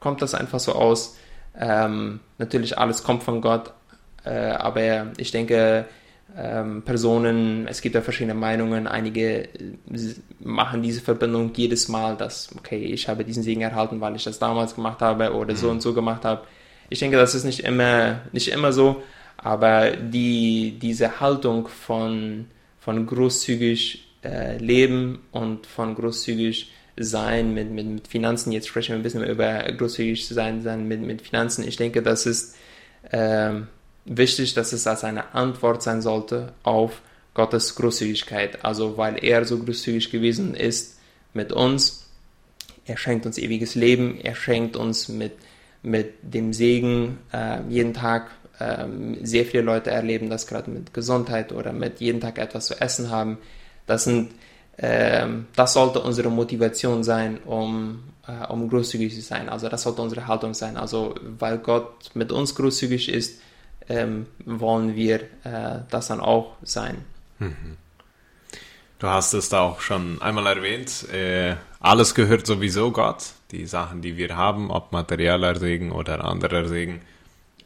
kommt 0.00 0.20
das 0.20 0.34
einfach 0.34 0.58
so 0.58 0.72
aus. 0.72 1.16
Ähm, 1.58 2.18
natürlich 2.38 2.76
alles 2.76 3.04
kommt 3.04 3.22
von 3.22 3.40
Gott, 3.40 3.72
äh, 4.24 4.50
aber 4.50 5.12
ich 5.16 5.30
denke, 5.30 5.84
ähm, 6.36 6.82
Personen, 6.82 7.68
es 7.68 7.80
gibt 7.80 7.94
ja 7.94 8.02
verschiedene 8.02 8.34
Meinungen, 8.34 8.86
einige 8.86 9.48
machen 10.40 10.82
diese 10.82 11.00
Verbindung 11.00 11.52
jedes 11.54 11.88
Mal, 11.88 12.16
dass, 12.16 12.50
okay, 12.56 12.84
ich 12.84 13.08
habe 13.08 13.24
diesen 13.24 13.42
Segen 13.42 13.60
erhalten, 13.60 14.00
weil 14.00 14.16
ich 14.16 14.24
das 14.24 14.38
damals 14.38 14.74
gemacht 14.74 15.00
habe 15.00 15.32
oder 15.32 15.52
mhm. 15.52 15.58
so 15.58 15.70
und 15.70 15.80
so 15.80 15.94
gemacht 15.94 16.24
habe. 16.24 16.42
Ich 16.90 16.98
denke, 16.98 17.16
das 17.16 17.34
ist 17.34 17.44
nicht 17.44 17.60
immer, 17.60 18.20
nicht 18.32 18.48
immer 18.48 18.72
so, 18.72 19.02
aber 19.36 19.92
die, 19.92 20.78
diese 20.80 21.20
Haltung 21.20 21.68
von, 21.68 22.46
von 22.80 23.06
großzügig 23.06 24.04
äh, 24.24 24.58
leben 24.58 25.20
und 25.30 25.66
von 25.66 25.94
großzügig 25.94 26.72
sein 26.96 27.54
mit, 27.54 27.70
mit, 27.70 27.86
mit 27.86 28.08
Finanzen, 28.08 28.52
jetzt 28.52 28.68
sprechen 28.68 28.90
wir 28.90 28.96
ein 28.96 29.02
bisschen 29.02 29.24
über 29.24 29.62
großzügig 29.72 30.26
sein, 30.26 30.62
sein 30.62 30.86
mit, 30.88 31.00
mit 31.00 31.22
Finanzen, 31.22 31.66
ich 31.66 31.76
denke, 31.76 32.02
das 32.02 32.26
ist 32.26 32.56
ähm, 33.12 33.68
wichtig, 34.04 34.54
dass 34.54 34.72
es 34.72 34.86
als 34.86 35.04
eine 35.04 35.34
Antwort 35.34 35.82
sein 35.82 36.02
sollte 36.02 36.52
auf 36.62 37.00
Gottes 37.34 37.74
Großzügigkeit. 37.74 38.64
Also 38.64 38.96
weil 38.96 39.22
er 39.22 39.44
so 39.44 39.58
großzügig 39.58 40.10
gewesen 40.10 40.54
ist 40.54 40.98
mit 41.32 41.52
uns, 41.52 42.06
er 42.86 42.96
schenkt 42.96 43.26
uns 43.26 43.38
ewiges 43.38 43.74
Leben, 43.74 44.20
er 44.20 44.34
schenkt 44.34 44.76
uns 44.76 45.08
mit 45.08 45.32
mit 45.82 46.14
dem 46.22 46.54
Segen 46.54 47.18
äh, 47.30 47.60
jeden 47.68 47.92
Tag. 47.92 48.30
Ähm, 48.58 49.18
sehr 49.22 49.44
viele 49.44 49.62
Leute 49.62 49.90
erleben 49.90 50.30
das 50.30 50.46
gerade 50.46 50.70
mit 50.70 50.94
Gesundheit 50.94 51.52
oder 51.52 51.74
mit 51.74 52.00
jeden 52.00 52.20
Tag 52.20 52.38
etwas 52.38 52.66
zu 52.66 52.80
essen 52.80 53.10
haben. 53.10 53.36
Das 53.86 54.04
sind 54.04 54.30
ähm, 54.78 55.46
das 55.54 55.74
sollte 55.74 56.00
unsere 56.00 56.30
Motivation 56.30 57.04
sein, 57.04 57.38
um, 57.44 58.02
äh, 58.26 58.46
um 58.52 58.68
großzügig 58.68 59.14
zu 59.14 59.20
sein. 59.20 59.48
Also 59.48 59.68
das 59.68 59.82
sollte 59.82 60.02
unsere 60.02 60.26
Haltung 60.26 60.54
sein. 60.54 60.76
Also 60.76 61.14
weil 61.38 61.58
Gott 61.58 62.10
mit 62.14 62.32
uns 62.32 62.54
großzügig 62.54 63.08
ist, 63.08 63.40
ähm, 63.88 64.26
wollen 64.44 64.94
wir 64.94 65.20
äh, 65.44 65.80
das 65.90 66.08
dann 66.08 66.20
auch 66.20 66.56
sein. 66.62 67.04
Mhm. 67.38 67.76
Du 68.98 69.08
hast 69.08 69.34
es 69.34 69.48
da 69.48 69.60
auch 69.60 69.80
schon 69.80 70.22
einmal 70.22 70.46
erwähnt. 70.46 71.08
Äh, 71.12 71.56
alles 71.80 72.14
gehört 72.14 72.46
sowieso 72.46 72.90
Gott. 72.90 73.32
Die 73.50 73.66
Sachen, 73.66 74.00
die 74.00 74.16
wir 74.16 74.36
haben, 74.36 74.70
ob 74.70 74.92
materieller 74.92 75.56
Segen 75.56 75.92
oder 75.92 76.24
anderer 76.24 76.66
Segen, 76.66 77.02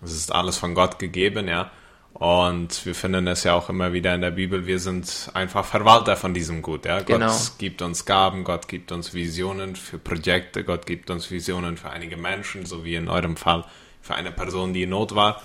es 0.02 0.12
ist 0.12 0.32
alles 0.32 0.56
von 0.56 0.74
Gott 0.74 0.98
gegeben, 0.98 1.48
ja. 1.48 1.70
Und 2.14 2.84
wir 2.84 2.96
finden 2.96 3.28
es 3.28 3.44
ja 3.44 3.54
auch 3.54 3.68
immer 3.68 3.92
wieder 3.92 4.12
in 4.14 4.22
der 4.22 4.32
Bibel, 4.32 4.66
wir 4.66 4.80
sind 4.80 5.30
einfach 5.34 5.64
Verwalter 5.64 6.16
von 6.16 6.34
diesem 6.34 6.62
Gut. 6.62 6.84
Ja? 6.84 7.02
Genau. 7.02 7.26
Gott 7.26 7.52
gibt 7.58 7.80
uns 7.80 8.04
Gaben, 8.04 8.42
Gott 8.42 8.66
gibt 8.66 8.90
uns 8.90 9.14
Visionen 9.14 9.76
für 9.76 9.98
Projekte, 9.98 10.64
Gott 10.64 10.86
gibt 10.86 11.10
uns 11.10 11.30
Visionen 11.30 11.76
für 11.76 11.90
einige 11.90 12.16
Menschen, 12.16 12.66
so 12.66 12.84
wie 12.84 12.96
in 12.96 13.08
eurem 13.08 13.36
Fall 13.36 13.64
für 14.02 14.16
eine 14.16 14.32
Person, 14.32 14.72
die 14.72 14.82
in 14.82 14.90
Not 14.90 15.14
war. 15.14 15.42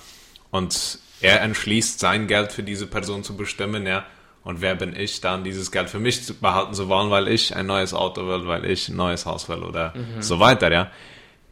Und 0.53 1.00
er 1.19 1.41
entschließt, 1.41 2.00
sein 2.00 2.27
Geld 2.27 2.51
für 2.51 2.62
diese 2.62 2.86
Person 2.86 3.24
zu 3.24 3.36
bestimmen, 3.36 3.88
ja. 3.88 4.05
Und 4.43 4.62
wer 4.62 4.75
bin 4.75 4.95
ich 4.95 5.19
dann, 5.19 5.43
dieses 5.43 5.72
Geld 5.72 5.89
für 5.89 5.98
mich 5.98 6.22
behalten 6.39 6.75
zu 6.75 6.89
wollen, 6.89 7.10
weil 7.10 7.27
ich 7.27 7.55
ein 7.55 7.65
neues 7.65 7.95
Auto 7.95 8.27
will, 8.27 8.45
weil 8.45 8.65
ich 8.65 8.88
ein 8.88 8.95
neues 8.95 9.25
Haus 9.25 9.50
will 9.50 9.63
oder 9.63 9.93
mhm. 9.95 10.22
so 10.22 10.39
weiter, 10.39 10.72
ja. 10.72 10.91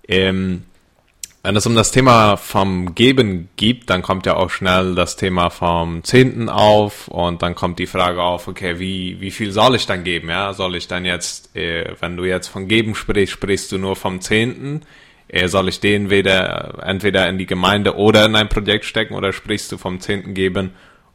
Ähm, 0.07 0.65
wenn 1.41 1.55
es 1.55 1.65
um 1.65 1.73
das 1.73 1.89
Thema 1.89 2.37
vom 2.37 2.93
Geben 2.93 3.49
gibt, 3.55 3.89
dann 3.89 4.03
kommt 4.03 4.27
ja 4.27 4.35
auch 4.35 4.51
schnell 4.51 4.93
das 4.93 5.15
Thema 5.15 5.49
vom 5.49 6.03
Zehnten 6.03 6.47
auf 6.47 7.07
und 7.07 7.41
dann 7.41 7.55
kommt 7.55 7.79
die 7.79 7.87
Frage 7.87 8.21
auf, 8.21 8.47
okay, 8.47 8.77
wie, 8.77 9.19
wie 9.19 9.31
viel 9.31 9.51
soll 9.51 9.73
ich 9.77 9.87
dann 9.87 10.03
geben? 10.03 10.29
Ja, 10.29 10.53
soll 10.53 10.75
ich 10.75 10.87
dann 10.87 11.05
jetzt, 11.05 11.55
äh, 11.55 11.95
wenn 12.01 12.17
du 12.17 12.25
jetzt 12.25 12.49
von 12.49 12.67
Geben 12.67 12.93
sprichst, 12.93 13.33
sprichst 13.33 13.71
du 13.71 13.79
nur 13.79 13.95
vom 13.95 14.21
Zehnten? 14.21 14.83
Soll 15.45 15.69
ich 15.69 15.79
den 15.79 16.09
weder, 16.09 16.83
entweder 16.83 17.29
in 17.29 17.37
die 17.37 17.45
Gemeinde 17.45 17.95
oder 17.95 18.25
in 18.25 18.35
ein 18.35 18.49
Projekt 18.49 18.83
stecken 18.83 19.13
oder 19.13 19.31
sprichst 19.31 19.71
du 19.71 19.77
vom 19.77 20.01
Zehnten 20.01 20.33
geben 20.33 20.71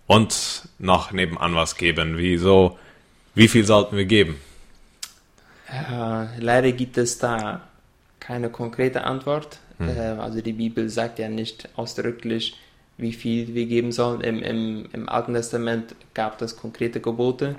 und 0.07 0.68
noch 0.79 1.12
nebenan 1.12 1.55
was 1.55 1.76
geben. 1.76 2.16
Wieso, 2.16 2.79
wie 3.35 3.48
viel 3.48 3.64
sollten 3.64 3.96
wir 3.96 4.07
geben? 4.07 4.40
Äh, 5.68 6.40
leider 6.40 6.72
gibt 6.72 6.96
es 6.96 7.18
da 7.18 7.62
keine 8.20 8.50
konkrete 8.50 9.05
Antwort. 9.05 9.59
Hm. 9.79 9.88
Äh, 9.88 10.00
also 10.20 10.40
die 10.40 10.52
Bibel 10.52 10.88
sagt 10.88 11.18
ja 11.18 11.29
nicht 11.29 11.68
ausdrücklich, 11.76 12.57
wie 12.98 13.12
viel 13.12 13.55
wir 13.55 13.66
geben 13.66 13.92
sollen. 13.92 14.20
Im, 14.20 14.42
im, 14.42 14.88
im 14.92 15.09
Alten 15.09 15.35
Testament 15.35 15.94
gab 16.14 16.40
es 16.40 16.57
konkrete 16.57 17.00
Gebote, 17.00 17.57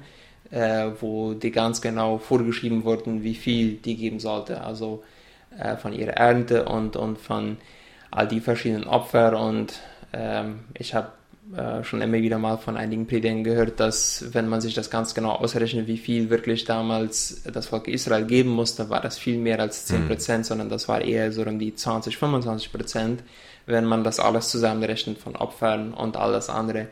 äh, 0.52 0.90
wo 1.00 1.34
die 1.34 1.52
ganz 1.52 1.82
genau 1.82 2.18
vorgeschrieben 2.18 2.84
wurden, 2.84 3.24
wie 3.24 3.36
viel 3.36 3.74
die 3.74 3.96
geben 3.96 4.20
sollte. 4.20 4.62
Also 4.62 5.04
äh, 5.60 5.78
von 5.78 5.94
ihrer 5.94 6.14
Ernte 6.14 6.66
und, 6.66 6.96
und 6.96 7.18
von 7.18 7.58
all 8.12 8.28
die 8.28 8.40
verschiedenen 8.40 8.86
Opfer. 8.86 9.40
Und 9.40 9.80
ähm, 10.14 10.60
ich 10.74 10.94
habe 10.94 11.10
äh, 11.56 11.84
schon 11.84 12.02
immer 12.02 12.18
wieder 12.18 12.40
mal 12.40 12.58
von 12.58 12.76
einigen 12.76 13.08
Predigern 13.08 13.44
gehört, 13.44 13.80
dass 13.80 14.34
wenn 14.34 14.50
man 14.50 14.60
sich 14.60 14.74
das 14.74 14.90
ganz 14.90 15.14
genau 15.14 15.32
ausrechnet, 15.32 15.88
wie 15.88 15.98
viel 15.98 16.30
wirklich 16.30 16.66
damals 16.66 17.44
das 17.44 17.68
Volk 17.68 17.88
Israel 17.88 18.26
geben 18.26 18.50
musste, 18.50 18.90
war 18.90 19.00
das 19.02 19.18
viel 19.18 19.38
mehr 19.38 19.60
als 19.60 19.86
10 19.86 20.08
Prozent, 20.08 20.40
mhm. 20.40 20.44
sondern 20.44 20.70
das 20.70 20.90
war 20.90 21.02
eher 21.02 21.32
so 21.32 21.44
um 21.44 21.58
die 21.58 21.74
20, 21.74 22.18
25 22.18 22.72
Prozent, 22.72 23.24
wenn 23.66 23.86
man 23.86 24.04
das 24.04 24.20
alles 24.20 24.50
zusammenrechnet 24.50 25.20
von 25.20 25.38
Opfern 25.38 25.94
und 25.94 26.18
all 26.18 26.34
das 26.34 26.50
andere. 26.50 26.88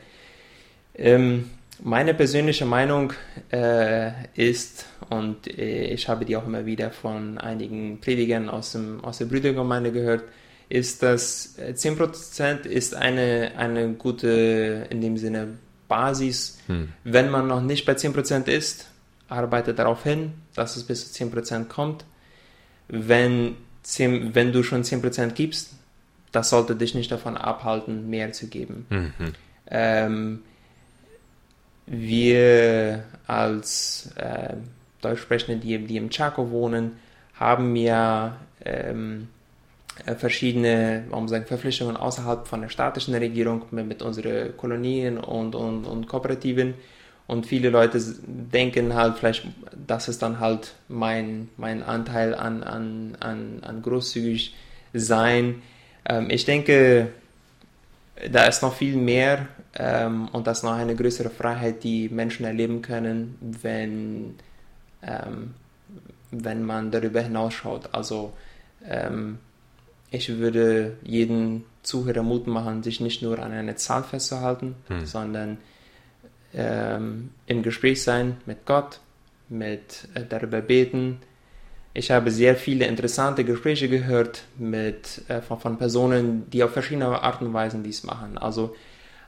Ähm, 0.93 1.49
meine 1.81 2.13
persönliche 2.13 2.65
Meinung 2.65 3.13
äh, 3.51 4.11
ist, 4.35 4.85
und 5.09 5.47
äh, 5.47 5.93
ich 5.93 6.07
habe 6.07 6.25
die 6.25 6.35
auch 6.37 6.45
immer 6.45 6.65
wieder 6.65 6.91
von 6.91 7.37
einigen 7.37 7.99
Predigern 7.99 8.49
aus, 8.49 8.71
dem, 8.71 9.03
aus 9.03 9.17
der 9.17 9.25
Brüdergemeinde 9.25 9.91
gehört, 9.91 10.23
ist, 10.69 11.03
dass 11.03 11.57
10% 11.59 12.65
äh, 12.65 12.73
ist 12.73 12.95
eine, 12.95 13.51
eine 13.57 13.93
gute, 13.93 14.87
in 14.89 15.01
dem 15.01 15.17
Sinne, 15.17 15.57
Basis. 15.87 16.59
Hm. 16.67 16.89
Wenn 17.03 17.29
man 17.29 17.47
noch 17.47 17.61
nicht 17.61 17.85
bei 17.85 17.93
10% 17.93 18.47
ist, 18.47 18.87
arbeite 19.27 19.73
darauf 19.73 20.03
hin, 20.03 20.33
dass 20.55 20.75
es 20.75 20.83
bis 20.83 21.11
zu 21.11 21.23
10% 21.23 21.65
kommt. 21.65 22.05
Wenn, 22.87 23.55
10, 23.83 24.35
wenn 24.35 24.51
du 24.51 24.63
schon 24.63 24.83
10% 24.83 25.31
gibst, 25.33 25.73
das 26.31 26.49
sollte 26.49 26.75
dich 26.75 26.95
nicht 26.95 27.11
davon 27.11 27.37
abhalten, 27.37 28.09
mehr 28.09 28.31
zu 28.31 28.47
geben. 28.47 28.85
Mhm. 28.89 29.13
Ähm, 29.67 30.41
wir 31.87 33.03
als 33.27 34.11
äh, 34.15 34.55
Deutschsprechende, 35.01 35.57
die, 35.57 35.77
die 35.79 35.97
im 35.97 36.09
Chaco 36.09 36.49
wohnen, 36.51 36.93
haben 37.35 37.75
ja 37.75 38.37
ähm, 38.63 39.27
äh, 40.05 40.15
verschiedene 40.15 41.05
warum 41.09 41.27
sagen, 41.27 41.45
Verpflichtungen 41.45 41.95
außerhalb 41.95 42.47
von 42.47 42.61
der 42.61 42.69
staatlichen 42.69 43.15
Regierung 43.15 43.63
mit, 43.71 43.87
mit 43.87 44.01
unseren 44.01 44.55
Kolonien 44.57 45.17
und, 45.17 45.55
und, 45.55 45.85
und 45.85 46.07
Kooperativen. 46.07 46.73
Und 47.27 47.47
viele 47.47 47.69
Leute 47.69 47.99
denken 48.27 48.93
halt 48.93 49.17
vielleicht, 49.17 49.47
das 49.87 50.07
ist 50.09 50.21
dann 50.21 50.39
halt 50.39 50.73
mein, 50.87 51.49
mein 51.57 51.81
Anteil 51.81 52.35
an, 52.35 52.61
an, 52.61 53.17
an, 53.19 53.59
an 53.61 53.81
großzügig 53.81 54.53
sein. 54.93 55.61
Ähm, 56.07 56.27
ich 56.29 56.45
denke, 56.45 57.09
da 58.31 58.45
ist 58.45 58.61
noch 58.61 58.73
viel 58.75 58.95
mehr 58.95 59.47
ähm, 59.75 60.29
und 60.29 60.47
das 60.47 60.59
ist 60.59 60.63
noch 60.63 60.73
eine 60.73 60.95
größere 60.95 61.29
Freiheit, 61.29 61.83
die 61.83 62.09
Menschen 62.09 62.45
erleben 62.45 62.81
können, 62.81 63.37
wenn, 63.41 64.35
ähm, 65.01 65.53
wenn 66.31 66.63
man 66.63 66.91
darüber 66.91 67.21
hinausschaut. 67.21 67.89
Also 67.93 68.33
ähm, 68.87 69.39
ich 70.11 70.29
würde 70.29 70.97
jeden 71.03 71.65
Zuhörer 71.83 72.23
Mut 72.23 72.47
machen, 72.47 72.83
sich 72.83 72.99
nicht 73.01 73.21
nur 73.21 73.39
an 73.39 73.51
eine 73.51 73.75
Zahl 73.75 74.03
festzuhalten, 74.03 74.75
hm. 74.87 75.05
sondern 75.05 75.57
ähm, 76.53 77.31
im 77.47 77.63
Gespräch 77.63 78.01
sein 78.01 78.37
mit 78.45 78.65
Gott, 78.65 78.99
mit 79.49 80.07
äh, 80.13 80.23
darüber 80.27 80.61
beten. 80.61 81.19
Ich 81.97 82.11
habe 82.11 82.29
sehr 82.29 82.57
viele 82.57 82.87
interessante 82.87 83.45
Gespräche 83.45 83.87
gehört 83.87 84.43
mit, 84.57 85.21
äh, 85.29 85.41
von, 85.41 85.61
von, 85.61 85.77
Personen, 85.77 86.49
die 86.49 86.61
auf 86.61 86.73
verschiedene 86.73 87.07
Arten 87.23 87.47
und 87.47 87.53
Weisen 87.53 87.83
dies 87.83 88.03
machen. 88.03 88.37
Also 88.37 88.75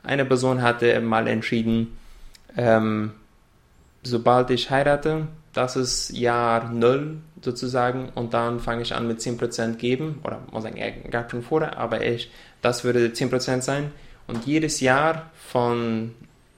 eine 0.02 0.26
Person 0.26 0.60
hatte 0.60 1.00
mal 1.00 1.28
entschieden, 1.28 1.96
ähm, 2.58 3.12
sobald 4.02 4.50
ich 4.50 4.68
heirate, 4.68 5.28
das 5.54 5.76
ist 5.76 6.10
Jahr 6.10 6.70
Null 6.70 7.16
sozusagen 7.40 8.10
und 8.14 8.34
dann 8.34 8.60
fange 8.60 8.82
ich 8.82 8.94
an 8.94 9.08
mit 9.08 9.20
10% 9.20 9.76
geben, 9.76 10.20
oder 10.22 10.42
muss 10.52 10.62
sagen, 10.62 10.76
er 10.76 10.90
gab 10.90 11.30
schon 11.30 11.42
vorher, 11.42 11.78
aber 11.78 12.04
ich, 12.04 12.30
das 12.60 12.84
würde 12.84 13.06
10% 13.06 13.62
sein 13.62 13.92
und 14.26 14.44
jedes 14.44 14.80
Jahr 14.80 15.30
von 15.34 16.14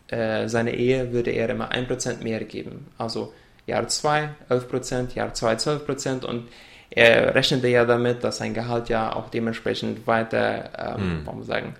äh, 0.08 0.48
seiner 0.48 0.72
Ehe 0.72 1.12
würde 1.12 1.30
er 1.30 1.50
immer 1.50 1.70
1% 1.70 2.24
mehr 2.24 2.42
geben. 2.42 2.88
Also 2.98 3.32
Jahr 3.66 3.88
2 3.88 4.30
11%, 4.48 5.14
Jahr 5.14 5.34
2 5.34 5.54
12% 5.54 6.24
und 6.24 6.48
er 6.90 7.34
rechnete 7.34 7.68
ja 7.68 7.84
damit, 7.84 8.24
dass 8.24 8.38
sein 8.38 8.52
Gehalt 8.52 8.88
ja 8.88 9.14
auch 9.14 9.30
dementsprechend 9.30 10.06
weiter, 10.06 10.96
ähm, 10.98 11.26
hm. 11.26 11.44
sagen, 11.44 11.74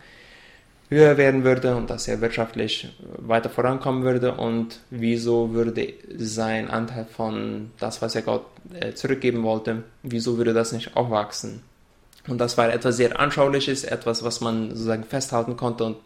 höher 0.88 1.16
werden 1.16 1.44
würde 1.44 1.76
und 1.76 1.88
dass 1.88 2.08
er 2.08 2.20
wirtschaftlich 2.20 2.88
weiter 3.16 3.48
vorankommen 3.48 4.02
würde 4.02 4.34
und 4.34 4.80
wieso 4.90 5.52
würde 5.52 5.94
sein 6.16 6.68
Anteil 6.68 7.06
von 7.06 7.70
das, 7.78 8.02
was 8.02 8.14
er 8.14 8.22
Gott 8.22 8.44
äh, 8.74 8.92
zurückgeben 8.92 9.42
wollte, 9.42 9.84
wieso 10.02 10.36
würde 10.36 10.52
das 10.52 10.72
nicht 10.72 10.96
auch 10.96 11.10
wachsen? 11.10 11.62
Und 12.28 12.38
das 12.38 12.58
war 12.58 12.72
etwas 12.72 12.96
sehr 12.96 13.18
Anschauliches, 13.18 13.84
etwas, 13.84 14.22
was 14.22 14.40
man 14.40 14.70
sozusagen 14.70 15.04
festhalten 15.04 15.56
konnte 15.56 15.84
und 15.84 15.96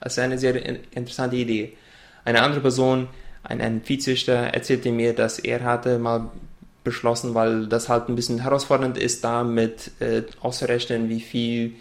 das 0.00 0.14
ist 0.14 0.18
eine 0.18 0.36
sehr 0.36 0.56
interessante 0.56 1.36
Idee. 1.36 1.76
Eine 2.24 2.42
andere 2.42 2.60
Person, 2.60 3.08
ein, 3.42 3.60
ein 3.60 3.82
Viehzüchter, 3.82 4.34
erzählte 4.34 4.92
mir, 4.92 5.14
dass 5.14 5.38
er 5.38 5.64
hatte 5.64 5.98
mal 5.98 6.30
beschlossen, 6.84 7.34
weil 7.34 7.66
das 7.66 7.88
halt 7.88 8.08
ein 8.08 8.16
bisschen 8.16 8.40
herausfordernd 8.40 8.98
ist, 8.98 9.24
da 9.24 9.44
mit 9.44 9.92
äh, 10.00 10.22
auszurechnen, 10.40 11.08
wie 11.08 11.20
viel 11.20 11.74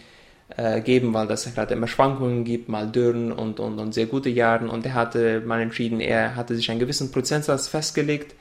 äh, 0.58 0.82
geben, 0.82 1.14
weil 1.14 1.28
das 1.28 1.52
gerade 1.54 1.74
immer 1.74 1.88
Schwankungen 1.88 2.44
gibt, 2.44 2.70
mal 2.70 2.88
Dürren 2.88 3.32
und, 3.32 3.60
und, 3.60 3.80
und 3.80 3.94
sehr 3.94 4.06
gute 4.06 4.30
Jahre. 4.30 4.70
Und 4.70 4.86
er 4.86 4.94
hatte 4.94 5.42
mal 5.42 5.62
entschieden, 5.62 6.00
er 6.00 6.36
hatte 6.36 6.56
sich 6.56 6.70
einen 6.70 6.80
gewissen 6.80 7.12
Prozentsatz 7.12 7.68
festgelegt, 7.68 8.36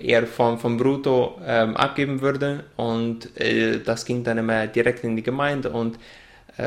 er 0.00 0.26
vom, 0.26 0.58
vom 0.58 0.76
Brutto 0.76 1.40
ähm, 1.44 1.76
abgeben 1.76 2.20
würde. 2.20 2.64
Und 2.76 3.36
äh, 3.40 3.80
das 3.80 4.04
ging 4.04 4.24
dann 4.24 4.38
immer 4.38 4.66
direkt 4.66 5.04
in 5.04 5.16
die 5.16 5.22
Gemeinde. 5.22 5.70
Und 5.70 5.98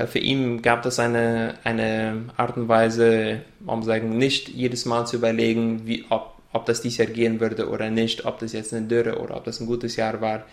für 0.07 0.19
ihn 0.19 0.61
gab 0.61 0.85
es 0.85 0.99
eine, 0.99 1.55
eine 1.63 2.25
Art 2.37 2.55
und 2.55 2.67
Weise, 2.67 3.41
warum 3.59 3.83
sagen, 3.83 4.17
nicht 4.17 4.49
jedes 4.49 4.85
Mal 4.85 5.05
zu 5.05 5.17
überlegen, 5.17 5.85
wie, 5.85 6.05
ob, 6.09 6.35
ob 6.53 6.65
das 6.65 6.81
dieses 6.81 6.99
Jahr 6.99 7.07
gehen 7.07 7.39
würde 7.39 7.69
oder 7.69 7.89
nicht, 7.89 8.25
ob 8.25 8.39
das 8.39 8.53
jetzt 8.53 8.73
eine 8.73 8.87
Dürre 8.87 9.19
oder 9.19 9.35
ob 9.35 9.43
das 9.43 9.59
ein 9.59 9.67
gutes 9.67 9.97
Jahr 9.97 10.21
war. 10.21 10.45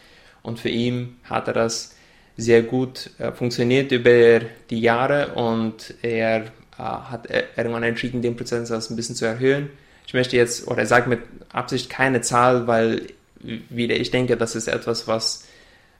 Und 0.43 0.59
für 0.59 0.69
ihn 0.69 1.17
hat 1.25 1.47
er 1.47 1.55
das 1.55 1.95
sehr 2.37 2.63
gut 2.63 3.11
äh, 3.19 3.33
funktioniert 3.33 3.93
über 3.93 4.41
die 4.71 4.81
Jahre 4.81 5.35
und 5.35 5.95
er 6.03 6.43
äh, 6.43 6.47
hat 6.79 7.29
irgendwann 7.57 7.83
entschieden, 7.83 8.23
den 8.23 8.37
Prozentsatz 8.37 8.91
ein 8.91 8.97
bisschen 8.97 9.17
zu 9.17 9.25
erhöhen. 9.25 9.71
Ich 10.07 10.15
möchte 10.15 10.37
jetzt, 10.37 10.67
oder 10.69 10.87
sage 10.87 11.09
mit 11.09 11.21
Absicht 11.53 11.91
keine 11.91 12.23
Zahl, 12.23 12.67
weil 12.67 13.03
wieder 13.41 13.97
ich 13.97 14.11
denke, 14.11 14.37
das 14.37 14.57
ist 14.57 14.69
etwas, 14.69 15.07
was, 15.07 15.48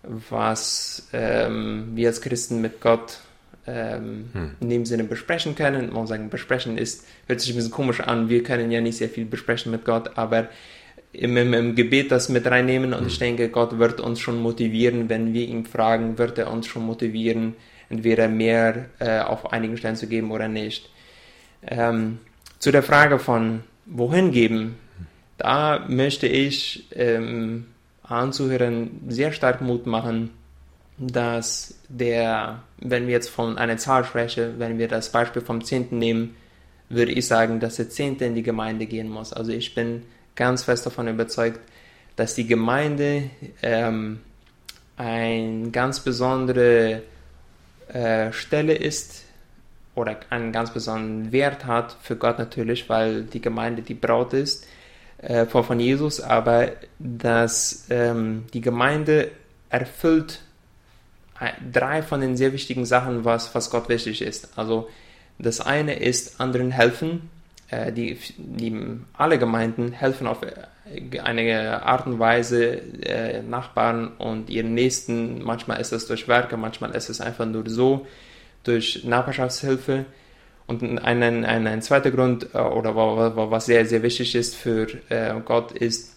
was 0.03 1.09
ähm, 1.13 1.91
wir 1.95 2.09
als 2.09 2.21
Christen 2.21 2.61
mit 2.61 2.81
Gott 2.81 3.19
ähm, 3.67 4.31
hm. 4.33 4.51
in 4.61 4.71
dem 4.71 4.87
Sinne 4.87 5.05
besprechen 5.05 5.55
können. 5.55 5.93
Man 5.93 6.07
sagen, 6.07 6.31
besprechen 6.31 6.79
ist, 6.79 7.07
hört 7.27 7.41
sich 7.41 7.51
ein 7.51 7.57
bisschen 7.57 7.71
komisch 7.71 8.01
an. 8.01 8.29
Wir 8.29 8.43
können 8.43 8.71
ja 8.71 8.81
nicht 8.81 8.97
sehr 8.97 9.09
viel 9.09 9.27
besprechen 9.27 9.73
mit 9.73 9.85
Gott, 9.85 10.17
aber 10.17 10.49
im, 11.13 11.37
im, 11.37 11.55
im 11.55 11.75
Gebet 11.75 12.11
das 12.13 12.29
mit 12.29 12.47
reinnehmen 12.47 12.93
und 12.93 13.03
mhm. 13.03 13.07
ich 13.09 13.19
denke, 13.19 13.49
Gott 13.49 13.79
wird 13.79 14.01
uns 14.01 14.21
schon 14.21 14.41
motivieren, 14.41 15.09
wenn 15.09 15.33
wir 15.33 15.47
ihn 15.47 15.65
fragen, 15.65 16.19
wird 16.19 16.39
er 16.39 16.51
uns 16.51 16.67
schon 16.67 16.85
motivieren, 16.85 17.55
entweder 17.89 18.29
mehr 18.29 18.87
äh, 18.99 19.21
auf 19.21 19.53
einigen 19.53 19.77
Stellen 19.77 19.97
zu 19.97 20.07
geben 20.07 20.31
oder 20.31 20.49
nicht. 20.49 20.91
Ähm, 21.67 22.19
zu 22.59 22.71
der 22.71 22.83
Frage 22.83 23.19
von 23.19 23.63
wohin 23.87 24.33
geben, 24.33 24.77
da 25.39 25.85
möchte 25.89 26.27
ich 26.27 26.89
ähm, 26.95 27.67
Anzuhörern 28.09 28.91
sehr 29.09 29.33
stark 29.33 29.61
Mut 29.61 29.87
machen, 29.87 30.31
dass 30.99 31.75
der, 31.89 32.63
wenn 32.79 33.07
wir 33.07 33.13
jetzt 33.13 33.31
von 33.31 33.57
einer 33.59 33.77
Zahl 33.77 34.05
sprechen, 34.05 34.55
wenn 34.59 34.79
wir 34.79 34.89
das 34.89 35.13
Beispiel 35.13 35.43
vom 35.43 35.63
Zehnten 35.63 35.99
nehmen, 35.99 36.35
würde 36.89 37.13
ich 37.13 37.27
sagen, 37.27 37.61
dass 37.61 37.77
der 37.77 37.91
Zehnte 37.91 38.25
in 38.25 38.35
die 38.35 38.43
Gemeinde 38.43 38.87
gehen 38.87 39.09
muss. 39.09 39.33
Also 39.33 39.53
ich 39.53 39.75
bin 39.75 40.03
ganz 40.35 40.65
fest 40.65 40.87
davon 40.87 41.09
überzeugt, 41.09 41.61
dass 42.17 42.35
die 42.35 42.47
Gemeinde 42.47 43.31
ähm, 43.63 44.21
eine 44.97 45.71
ganz 45.71 46.01
besondere 46.01 47.03
äh, 47.89 48.33
Stelle 48.33 48.75
ist 48.75 49.25
oder 49.95 50.19
einen 50.31 50.51
ganz 50.51 50.73
besonderen 50.73 51.31
Wert 51.31 51.67
hat 51.67 51.97
für 52.03 52.17
Gott 52.17 52.39
natürlich, 52.39 52.89
weil 52.89 53.23
die 53.25 53.41
Gemeinde 53.41 53.83
die 53.83 53.95
Braut 53.95 54.33
ist 54.33 54.67
äh, 55.19 55.47
von 55.47 55.81
Jesus, 55.81 56.21
aber 56.21 56.73
dass 56.99 57.87
ähm, 57.91 58.47
die 58.53 58.61
Gemeinde 58.61 59.31
erfüllt 59.71 60.41
drei 61.73 62.03
von 62.03 62.21
den 62.21 62.37
sehr 62.37 62.53
wichtigen 62.53 62.85
Sachen, 62.85 63.25
was, 63.25 63.55
was 63.55 63.71
Gott 63.71 63.89
wichtig 63.89 64.23
ist. 64.23 64.59
Also 64.59 64.89
das 65.39 65.61
eine 65.61 65.95
ist 65.95 66.41
anderen 66.41 66.71
helfen, 66.71 67.31
äh, 67.71 67.93
die, 67.93 68.19
die, 68.37 68.75
alle 69.13 69.39
Gemeinden 69.39 69.93
helfen 69.93 70.27
auf 70.27 70.39
äh, 70.43 71.21
eine 71.21 71.83
Art 71.83 72.07
und 72.07 72.19
Weise 72.19 72.81
äh, 73.03 73.43
Nachbarn 73.43 74.09
und 74.19 74.51
ihren 74.51 74.75
Nächsten. 74.75 75.43
Manchmal 75.43 75.81
ist 75.81 75.93
es 75.93 76.07
durch 76.07 76.27
Werke, 76.29 76.57
manchmal 76.57 76.93
ist 76.93 77.09
es 77.09 77.21
einfach 77.21 77.47
nur 77.47 77.69
so, 77.69 78.07
durch 78.65 79.05
Nachbarschaftshilfe. 79.05 80.07
Und 80.69 80.83
ein, 80.83 81.23
ein, 81.23 81.45
ein 81.67 81.83
zweiter 81.83 82.11
Grund, 82.11 82.55
äh, 82.55 82.59
oder 82.59 82.95
was 82.95 83.67
sehr, 83.67 83.87
sehr 83.87 84.03
wichtig 84.03 84.35
ist 84.35 84.55
für 84.55 84.87
äh, 85.09 85.33
Gott, 85.43 85.73
ist 85.73 86.15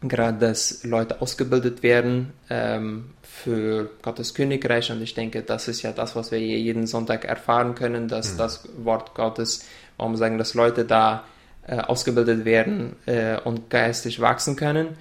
gerade, 0.00 0.38
dass 0.38 0.84
Leute 0.84 1.20
ausgebildet 1.20 1.82
werden 1.82 2.32
ähm, 2.48 3.10
für 3.22 3.90
Gottes 4.00 4.34
Königreich. 4.34 4.92
Und 4.92 5.02
ich 5.02 5.14
denke, 5.14 5.42
das 5.42 5.66
ist 5.66 5.82
ja 5.82 5.90
das, 5.90 6.14
was 6.14 6.30
wir 6.30 6.38
jeden 6.38 6.86
Sonntag 6.86 7.24
erfahren 7.24 7.74
können, 7.74 8.06
dass 8.06 8.34
mhm. 8.34 8.38
das 8.38 8.68
Wort 8.78 9.14
Gottes 9.14 9.66
warum 9.96 10.16
sagen, 10.16 10.38
dass 10.38 10.54
Leute 10.54 10.84
da 10.84 11.24
äh, 11.66 11.78
ausgebildet 11.78 12.44
werden 12.44 12.94
und 13.42 13.68
geistig 13.68 14.20
wachsen 14.20 14.54
können. 14.54 14.96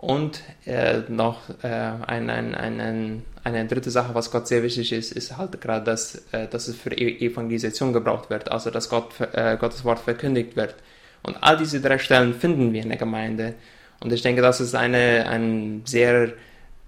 Und 0.00 0.42
äh, 0.64 1.00
noch 1.08 1.50
äh, 1.62 1.68
ein, 1.68 2.30
ein, 2.30 2.54
ein, 2.54 3.22
eine 3.44 3.66
dritte 3.66 3.90
Sache, 3.90 4.14
was 4.14 4.30
Gott 4.30 4.48
sehr 4.48 4.62
wichtig 4.62 4.92
ist, 4.92 5.12
ist 5.12 5.36
halt 5.36 5.60
gerade, 5.60 5.84
dass, 5.84 6.22
äh, 6.32 6.48
dass 6.48 6.68
es 6.68 6.76
für 6.76 6.90
e-, 6.94 7.26
Evangelisation 7.26 7.92
gebraucht 7.92 8.30
wird, 8.30 8.50
also 8.50 8.70
dass 8.70 8.88
Gott, 8.88 9.12
äh, 9.34 9.58
Gottes 9.58 9.84
Wort 9.84 9.98
verkündigt 9.98 10.56
wird. 10.56 10.74
Und 11.22 11.36
all 11.42 11.58
diese 11.58 11.82
drei 11.82 11.98
Stellen 11.98 12.32
finden 12.32 12.72
wir 12.72 12.82
in 12.82 12.88
der 12.88 12.96
Gemeinde. 12.96 13.56
Und 14.00 14.10
ich 14.10 14.22
denke, 14.22 14.40
das 14.40 14.62
ist 14.62 14.74
eine, 14.74 15.26
ein 15.28 15.82
sehr, 15.84 16.32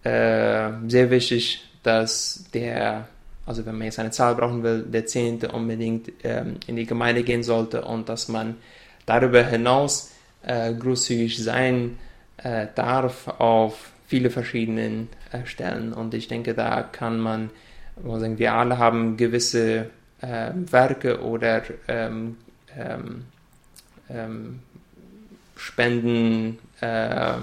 sehr 0.05 1.11
wichtig, 1.11 1.63
dass 1.85 2.47
der 2.53 3.07
also 3.47 3.67
wenn 3.67 3.77
man 3.77 3.87
jetzt 3.87 3.99
eine 3.99 4.11
Zahl 4.11 4.35
brauchen 4.35 4.63
will, 4.63 4.83
der 4.83 5.07
Zehnte 5.07 5.53
unbedingt 5.53 6.11
ähm, 6.25 6.57
in 6.67 6.77
die 6.77 6.87
Gemeinde 6.87 7.23
gehen 7.23 7.43
sollte 7.43 7.83
und 7.83 8.09
dass 8.09 8.29
man 8.29 8.57
darüber 9.07 9.45
hinaus 9.45 10.11
äh, 10.45 10.73
großzügig 10.73 11.43
sein 11.43 11.99
äh, 12.43 12.67
darf 12.75 13.29
auf 13.29 13.91
viele 14.07 14.31
verschiedene 14.31 15.07
äh, 15.33 15.47
Stellen. 15.47 15.93
Und 15.93 16.15
ich 16.15 16.29
denke, 16.29 16.55
da 16.55 16.83
kann 16.83 17.19
man, 17.19 17.51
sagen, 18.05 18.39
wir 18.39 18.55
alle 18.55 18.79
haben 18.79 19.17
gewisse 19.17 19.91
äh, 20.21 20.51
Werke 20.55 21.23
oder 21.23 21.63
ähm, 21.89 22.37
ähm, 22.77 23.25
ähm 24.11 24.61
Spenden, 25.57 26.59
äh, 26.81 27.35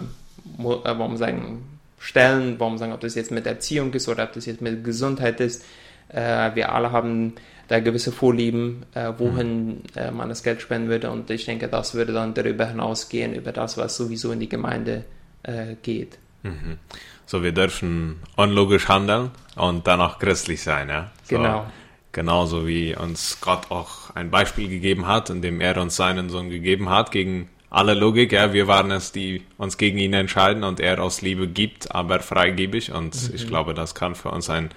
warum 0.58 1.16
sagen, 1.16 1.64
Stellen, 2.00 2.60
warum 2.60 2.78
sagen, 2.78 2.92
ob 2.92 3.00
das 3.00 3.16
jetzt 3.16 3.32
mit 3.32 3.46
Erziehung 3.46 3.94
ist 3.94 4.10
oder 4.10 4.24
ob 4.24 4.34
das 4.34 4.46
jetzt 4.46 4.62
mit 4.62 4.84
Gesundheit 4.84 5.40
ist, 5.40 5.64
äh, 6.10 6.54
wir 6.54 6.74
alle 6.74 6.92
haben 6.92 7.36
da 7.70 7.80
gewisse 7.80 8.12
Vorlieben, 8.12 8.86
äh, 8.94 9.14
wohin 9.18 9.68
mhm. 9.68 9.84
äh, 9.96 10.12
man 10.12 10.28
das 10.28 10.44
Geld 10.44 10.62
spenden 10.62 10.90
würde. 10.90 11.10
Und 11.12 11.30
ich 11.30 11.46
denke, 11.46 11.68
das 11.68 11.94
würde 11.94 12.12
dann 12.12 12.34
darüber 12.34 12.66
hinausgehen, 12.66 13.34
über 13.34 13.52
das, 13.52 13.78
was 13.78 13.96
sowieso 13.96 14.32
in 14.32 14.40
die 14.40 14.50
Gemeinde 14.50 15.06
äh, 15.44 15.76
geht. 15.82 16.18
Mhm. 16.44 16.78
So, 17.26 17.44
wir 17.44 17.52
dürfen 17.52 18.18
unlogisch 18.36 18.88
handeln 18.88 19.32
und 19.56 19.86
dann 19.86 20.02
auch 20.02 20.18
christlich 20.18 20.64
sein, 20.64 20.90
ja? 20.90 21.12
So, 21.24 21.38
genau. 21.38 21.68
Genauso 22.12 22.68
wie 22.68 22.96
uns 22.96 23.40
Gott 23.40 23.70
auch 23.70 24.16
ein 24.16 24.32
Beispiel 24.32 24.68
gegeben 24.68 25.06
hat, 25.06 25.30
indem 25.30 25.62
er 25.62 25.78
uns 25.78 25.96
seinen 25.96 26.30
Sohn 26.30 26.50
gegeben 26.50 26.90
hat, 26.90 27.12
gegen 27.12 27.50
alle 27.70 27.94
Logik, 27.94 28.32
ja, 28.32 28.52
wir 28.52 28.68
waren 28.68 28.90
es, 28.90 29.12
die 29.12 29.44
uns 29.60 29.78
gegen 29.78 30.00
ihn 30.00 30.14
entscheiden 30.14 30.64
und 30.64 30.80
er 30.80 31.00
aus 31.04 31.22
Liebe 31.22 31.48
gibt, 31.48 31.94
aber 31.94 32.20
freigebig 32.20 32.92
und 32.94 33.14
mhm. 33.14 33.36
ich 33.36 33.46
glaube, 33.46 33.76
das 33.76 33.94
kann 33.94 34.16
für 34.16 34.32
uns 34.32 34.50
ein 34.50 34.72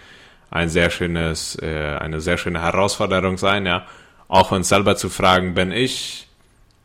ein 0.52 0.68
sehr 0.68 0.90
schönes, 0.90 1.58
äh, 1.60 1.96
eine 1.98 2.20
sehr 2.20 2.38
schöne 2.38 2.62
Herausforderung 2.62 3.38
sein, 3.38 3.66
ja. 3.66 3.86
Auch 4.28 4.52
uns 4.52 4.68
selber 4.68 4.96
zu 4.96 5.08
fragen, 5.08 5.54
bin 5.54 5.72
ich 5.72 6.28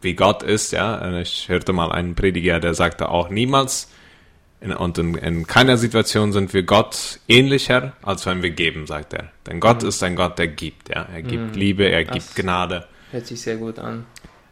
wie 0.02 0.14
Gott 0.14 0.44
ist, 0.44 0.72
ja. 0.72 1.20
Ich 1.20 1.50
hörte 1.50 1.74
mal 1.74 1.92
einen 1.92 2.16
Prediger, 2.16 2.60
der 2.60 2.74
sagte 2.74 3.10
auch 3.10 3.30
niemals 3.30 3.90
in, 4.60 4.72
und 4.72 4.98
in, 4.98 5.16
in 5.16 5.48
keiner 5.48 5.78
Situation 5.78 6.34
sind 6.34 6.54
wir 6.54 6.64
Gott 6.64 7.20
ähnlicher, 7.28 7.94
als 8.02 8.26
wenn 8.26 8.42
wir 8.42 8.52
geben, 8.52 8.88
sagt 8.88 9.14
er. 9.14 9.32
Denn 9.46 9.60
Gott 9.60 9.84
mhm. 9.84 9.90
ist 9.90 10.02
ein 10.04 10.16
Gott, 10.16 10.40
der 10.40 10.48
gibt, 10.48 10.90
ja. 10.90 11.08
Er 11.14 11.22
gibt 11.22 11.56
mhm. 11.56 11.60
Liebe, 11.60 11.90
er 11.90 12.04
gibt 12.06 12.28
das 12.28 12.36
Gnade. 12.36 12.88
Hört 13.12 13.28
sich 13.28 13.42
sehr 13.42 13.58
gut 13.58 13.80
an. 13.80 14.06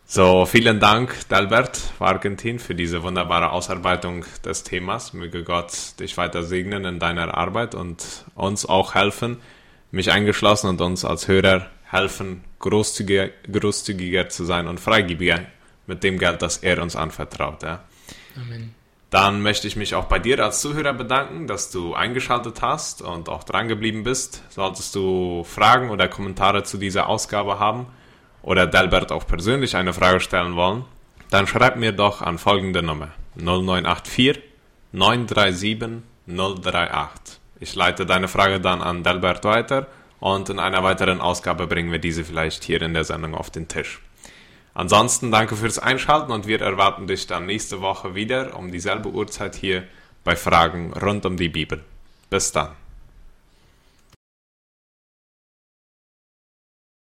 So, 0.07 0.45
vielen 0.45 0.79
Dank, 0.79 1.27
Delbert 1.29 1.81
Argentin, 1.97 2.59
für 2.59 2.75
diese 2.75 3.01
wunderbare 3.01 3.49
Ausarbeitung 3.49 4.23
des 4.45 4.61
Themas. 4.61 5.13
Möge 5.13 5.43
Gott 5.43 5.99
dich 5.99 6.15
weiter 6.15 6.43
segnen 6.43 6.85
in 6.85 6.99
deiner 6.99 7.35
Arbeit 7.35 7.73
und 7.73 8.23
uns 8.35 8.67
auch 8.67 8.93
helfen, 8.93 9.41
mich 9.89 10.11
eingeschlossen 10.11 10.69
und 10.69 10.79
uns 10.79 11.05
als 11.05 11.27
Hörer 11.27 11.71
helfen, 11.89 12.43
großzügiger, 12.59 13.29
großzügiger 13.51 14.29
zu 14.29 14.45
sein 14.45 14.67
und 14.67 14.79
freigebiger 14.79 15.41
mit 15.87 16.03
dem 16.03 16.19
Geld, 16.19 16.43
das 16.43 16.57
er 16.57 16.83
uns 16.83 16.95
anvertraut. 16.95 17.63
Ja. 17.63 17.83
Amen. 18.35 18.75
Dann 19.09 19.41
möchte 19.41 19.67
ich 19.67 19.75
mich 19.75 19.95
auch 19.95 20.05
bei 20.05 20.19
dir 20.19 20.43
als 20.43 20.61
Zuhörer 20.61 20.93
bedanken, 20.93 21.47
dass 21.47 21.71
du 21.71 21.95
eingeschaltet 21.95 22.61
hast 22.61 23.01
und 23.01 23.27
auch 23.27 23.43
dran 23.43 23.67
geblieben 23.67 24.03
bist. 24.03 24.43
Solltest 24.49 24.93
du 24.93 25.43
Fragen 25.43 25.89
oder 25.89 26.07
Kommentare 26.07 26.61
zu 26.61 26.77
dieser 26.77 27.09
Ausgabe 27.09 27.57
haben, 27.57 27.87
oder 28.45 28.67
Delbert 28.67 29.11
auch 29.11 29.25
persönlich 29.25 29.75
eine 29.75 29.91
Frage 29.91 30.19
stellen 30.19 30.55
wollen, 30.55 30.85
dann 31.31 31.47
schreibt 31.47 31.77
mir 31.77 31.91
doch 31.91 32.21
an 32.21 32.37
folgende 32.37 32.83
Nummer 32.83 33.09
0984 33.35 34.39
937 34.91 36.03
038. 36.27 37.39
Ich 37.59 37.75
leite 37.75 38.05
deine 38.05 38.27
Frage 38.27 38.61
dann 38.61 38.81
an 38.81 39.03
Delbert 39.03 39.43
weiter 39.43 39.87
und 40.19 40.49
in 40.49 40.59
einer 40.59 40.83
weiteren 40.83 41.21
Ausgabe 41.21 41.65
bringen 41.65 41.91
wir 41.91 41.99
diese 41.99 42.23
vielleicht 42.23 42.63
hier 42.63 42.81
in 42.81 42.93
der 42.93 43.03
Sendung 43.03 43.33
auf 43.33 43.49
den 43.49 43.67
Tisch. 43.67 43.99
Ansonsten 44.75 45.31
danke 45.31 45.55
fürs 45.55 45.79
Einschalten 45.79 46.31
und 46.31 46.45
wir 46.45 46.61
erwarten 46.61 47.07
dich 47.07 47.25
dann 47.25 47.47
nächste 47.47 47.81
Woche 47.81 48.13
wieder 48.13 48.55
um 48.57 48.71
dieselbe 48.71 49.09
Uhrzeit 49.09 49.55
hier 49.55 49.83
bei 50.23 50.35
Fragen 50.35 50.93
rund 50.93 51.25
um 51.25 51.37
die 51.37 51.49
Bibel. 51.49 51.83
Bis 52.29 52.51
dann. 52.51 52.84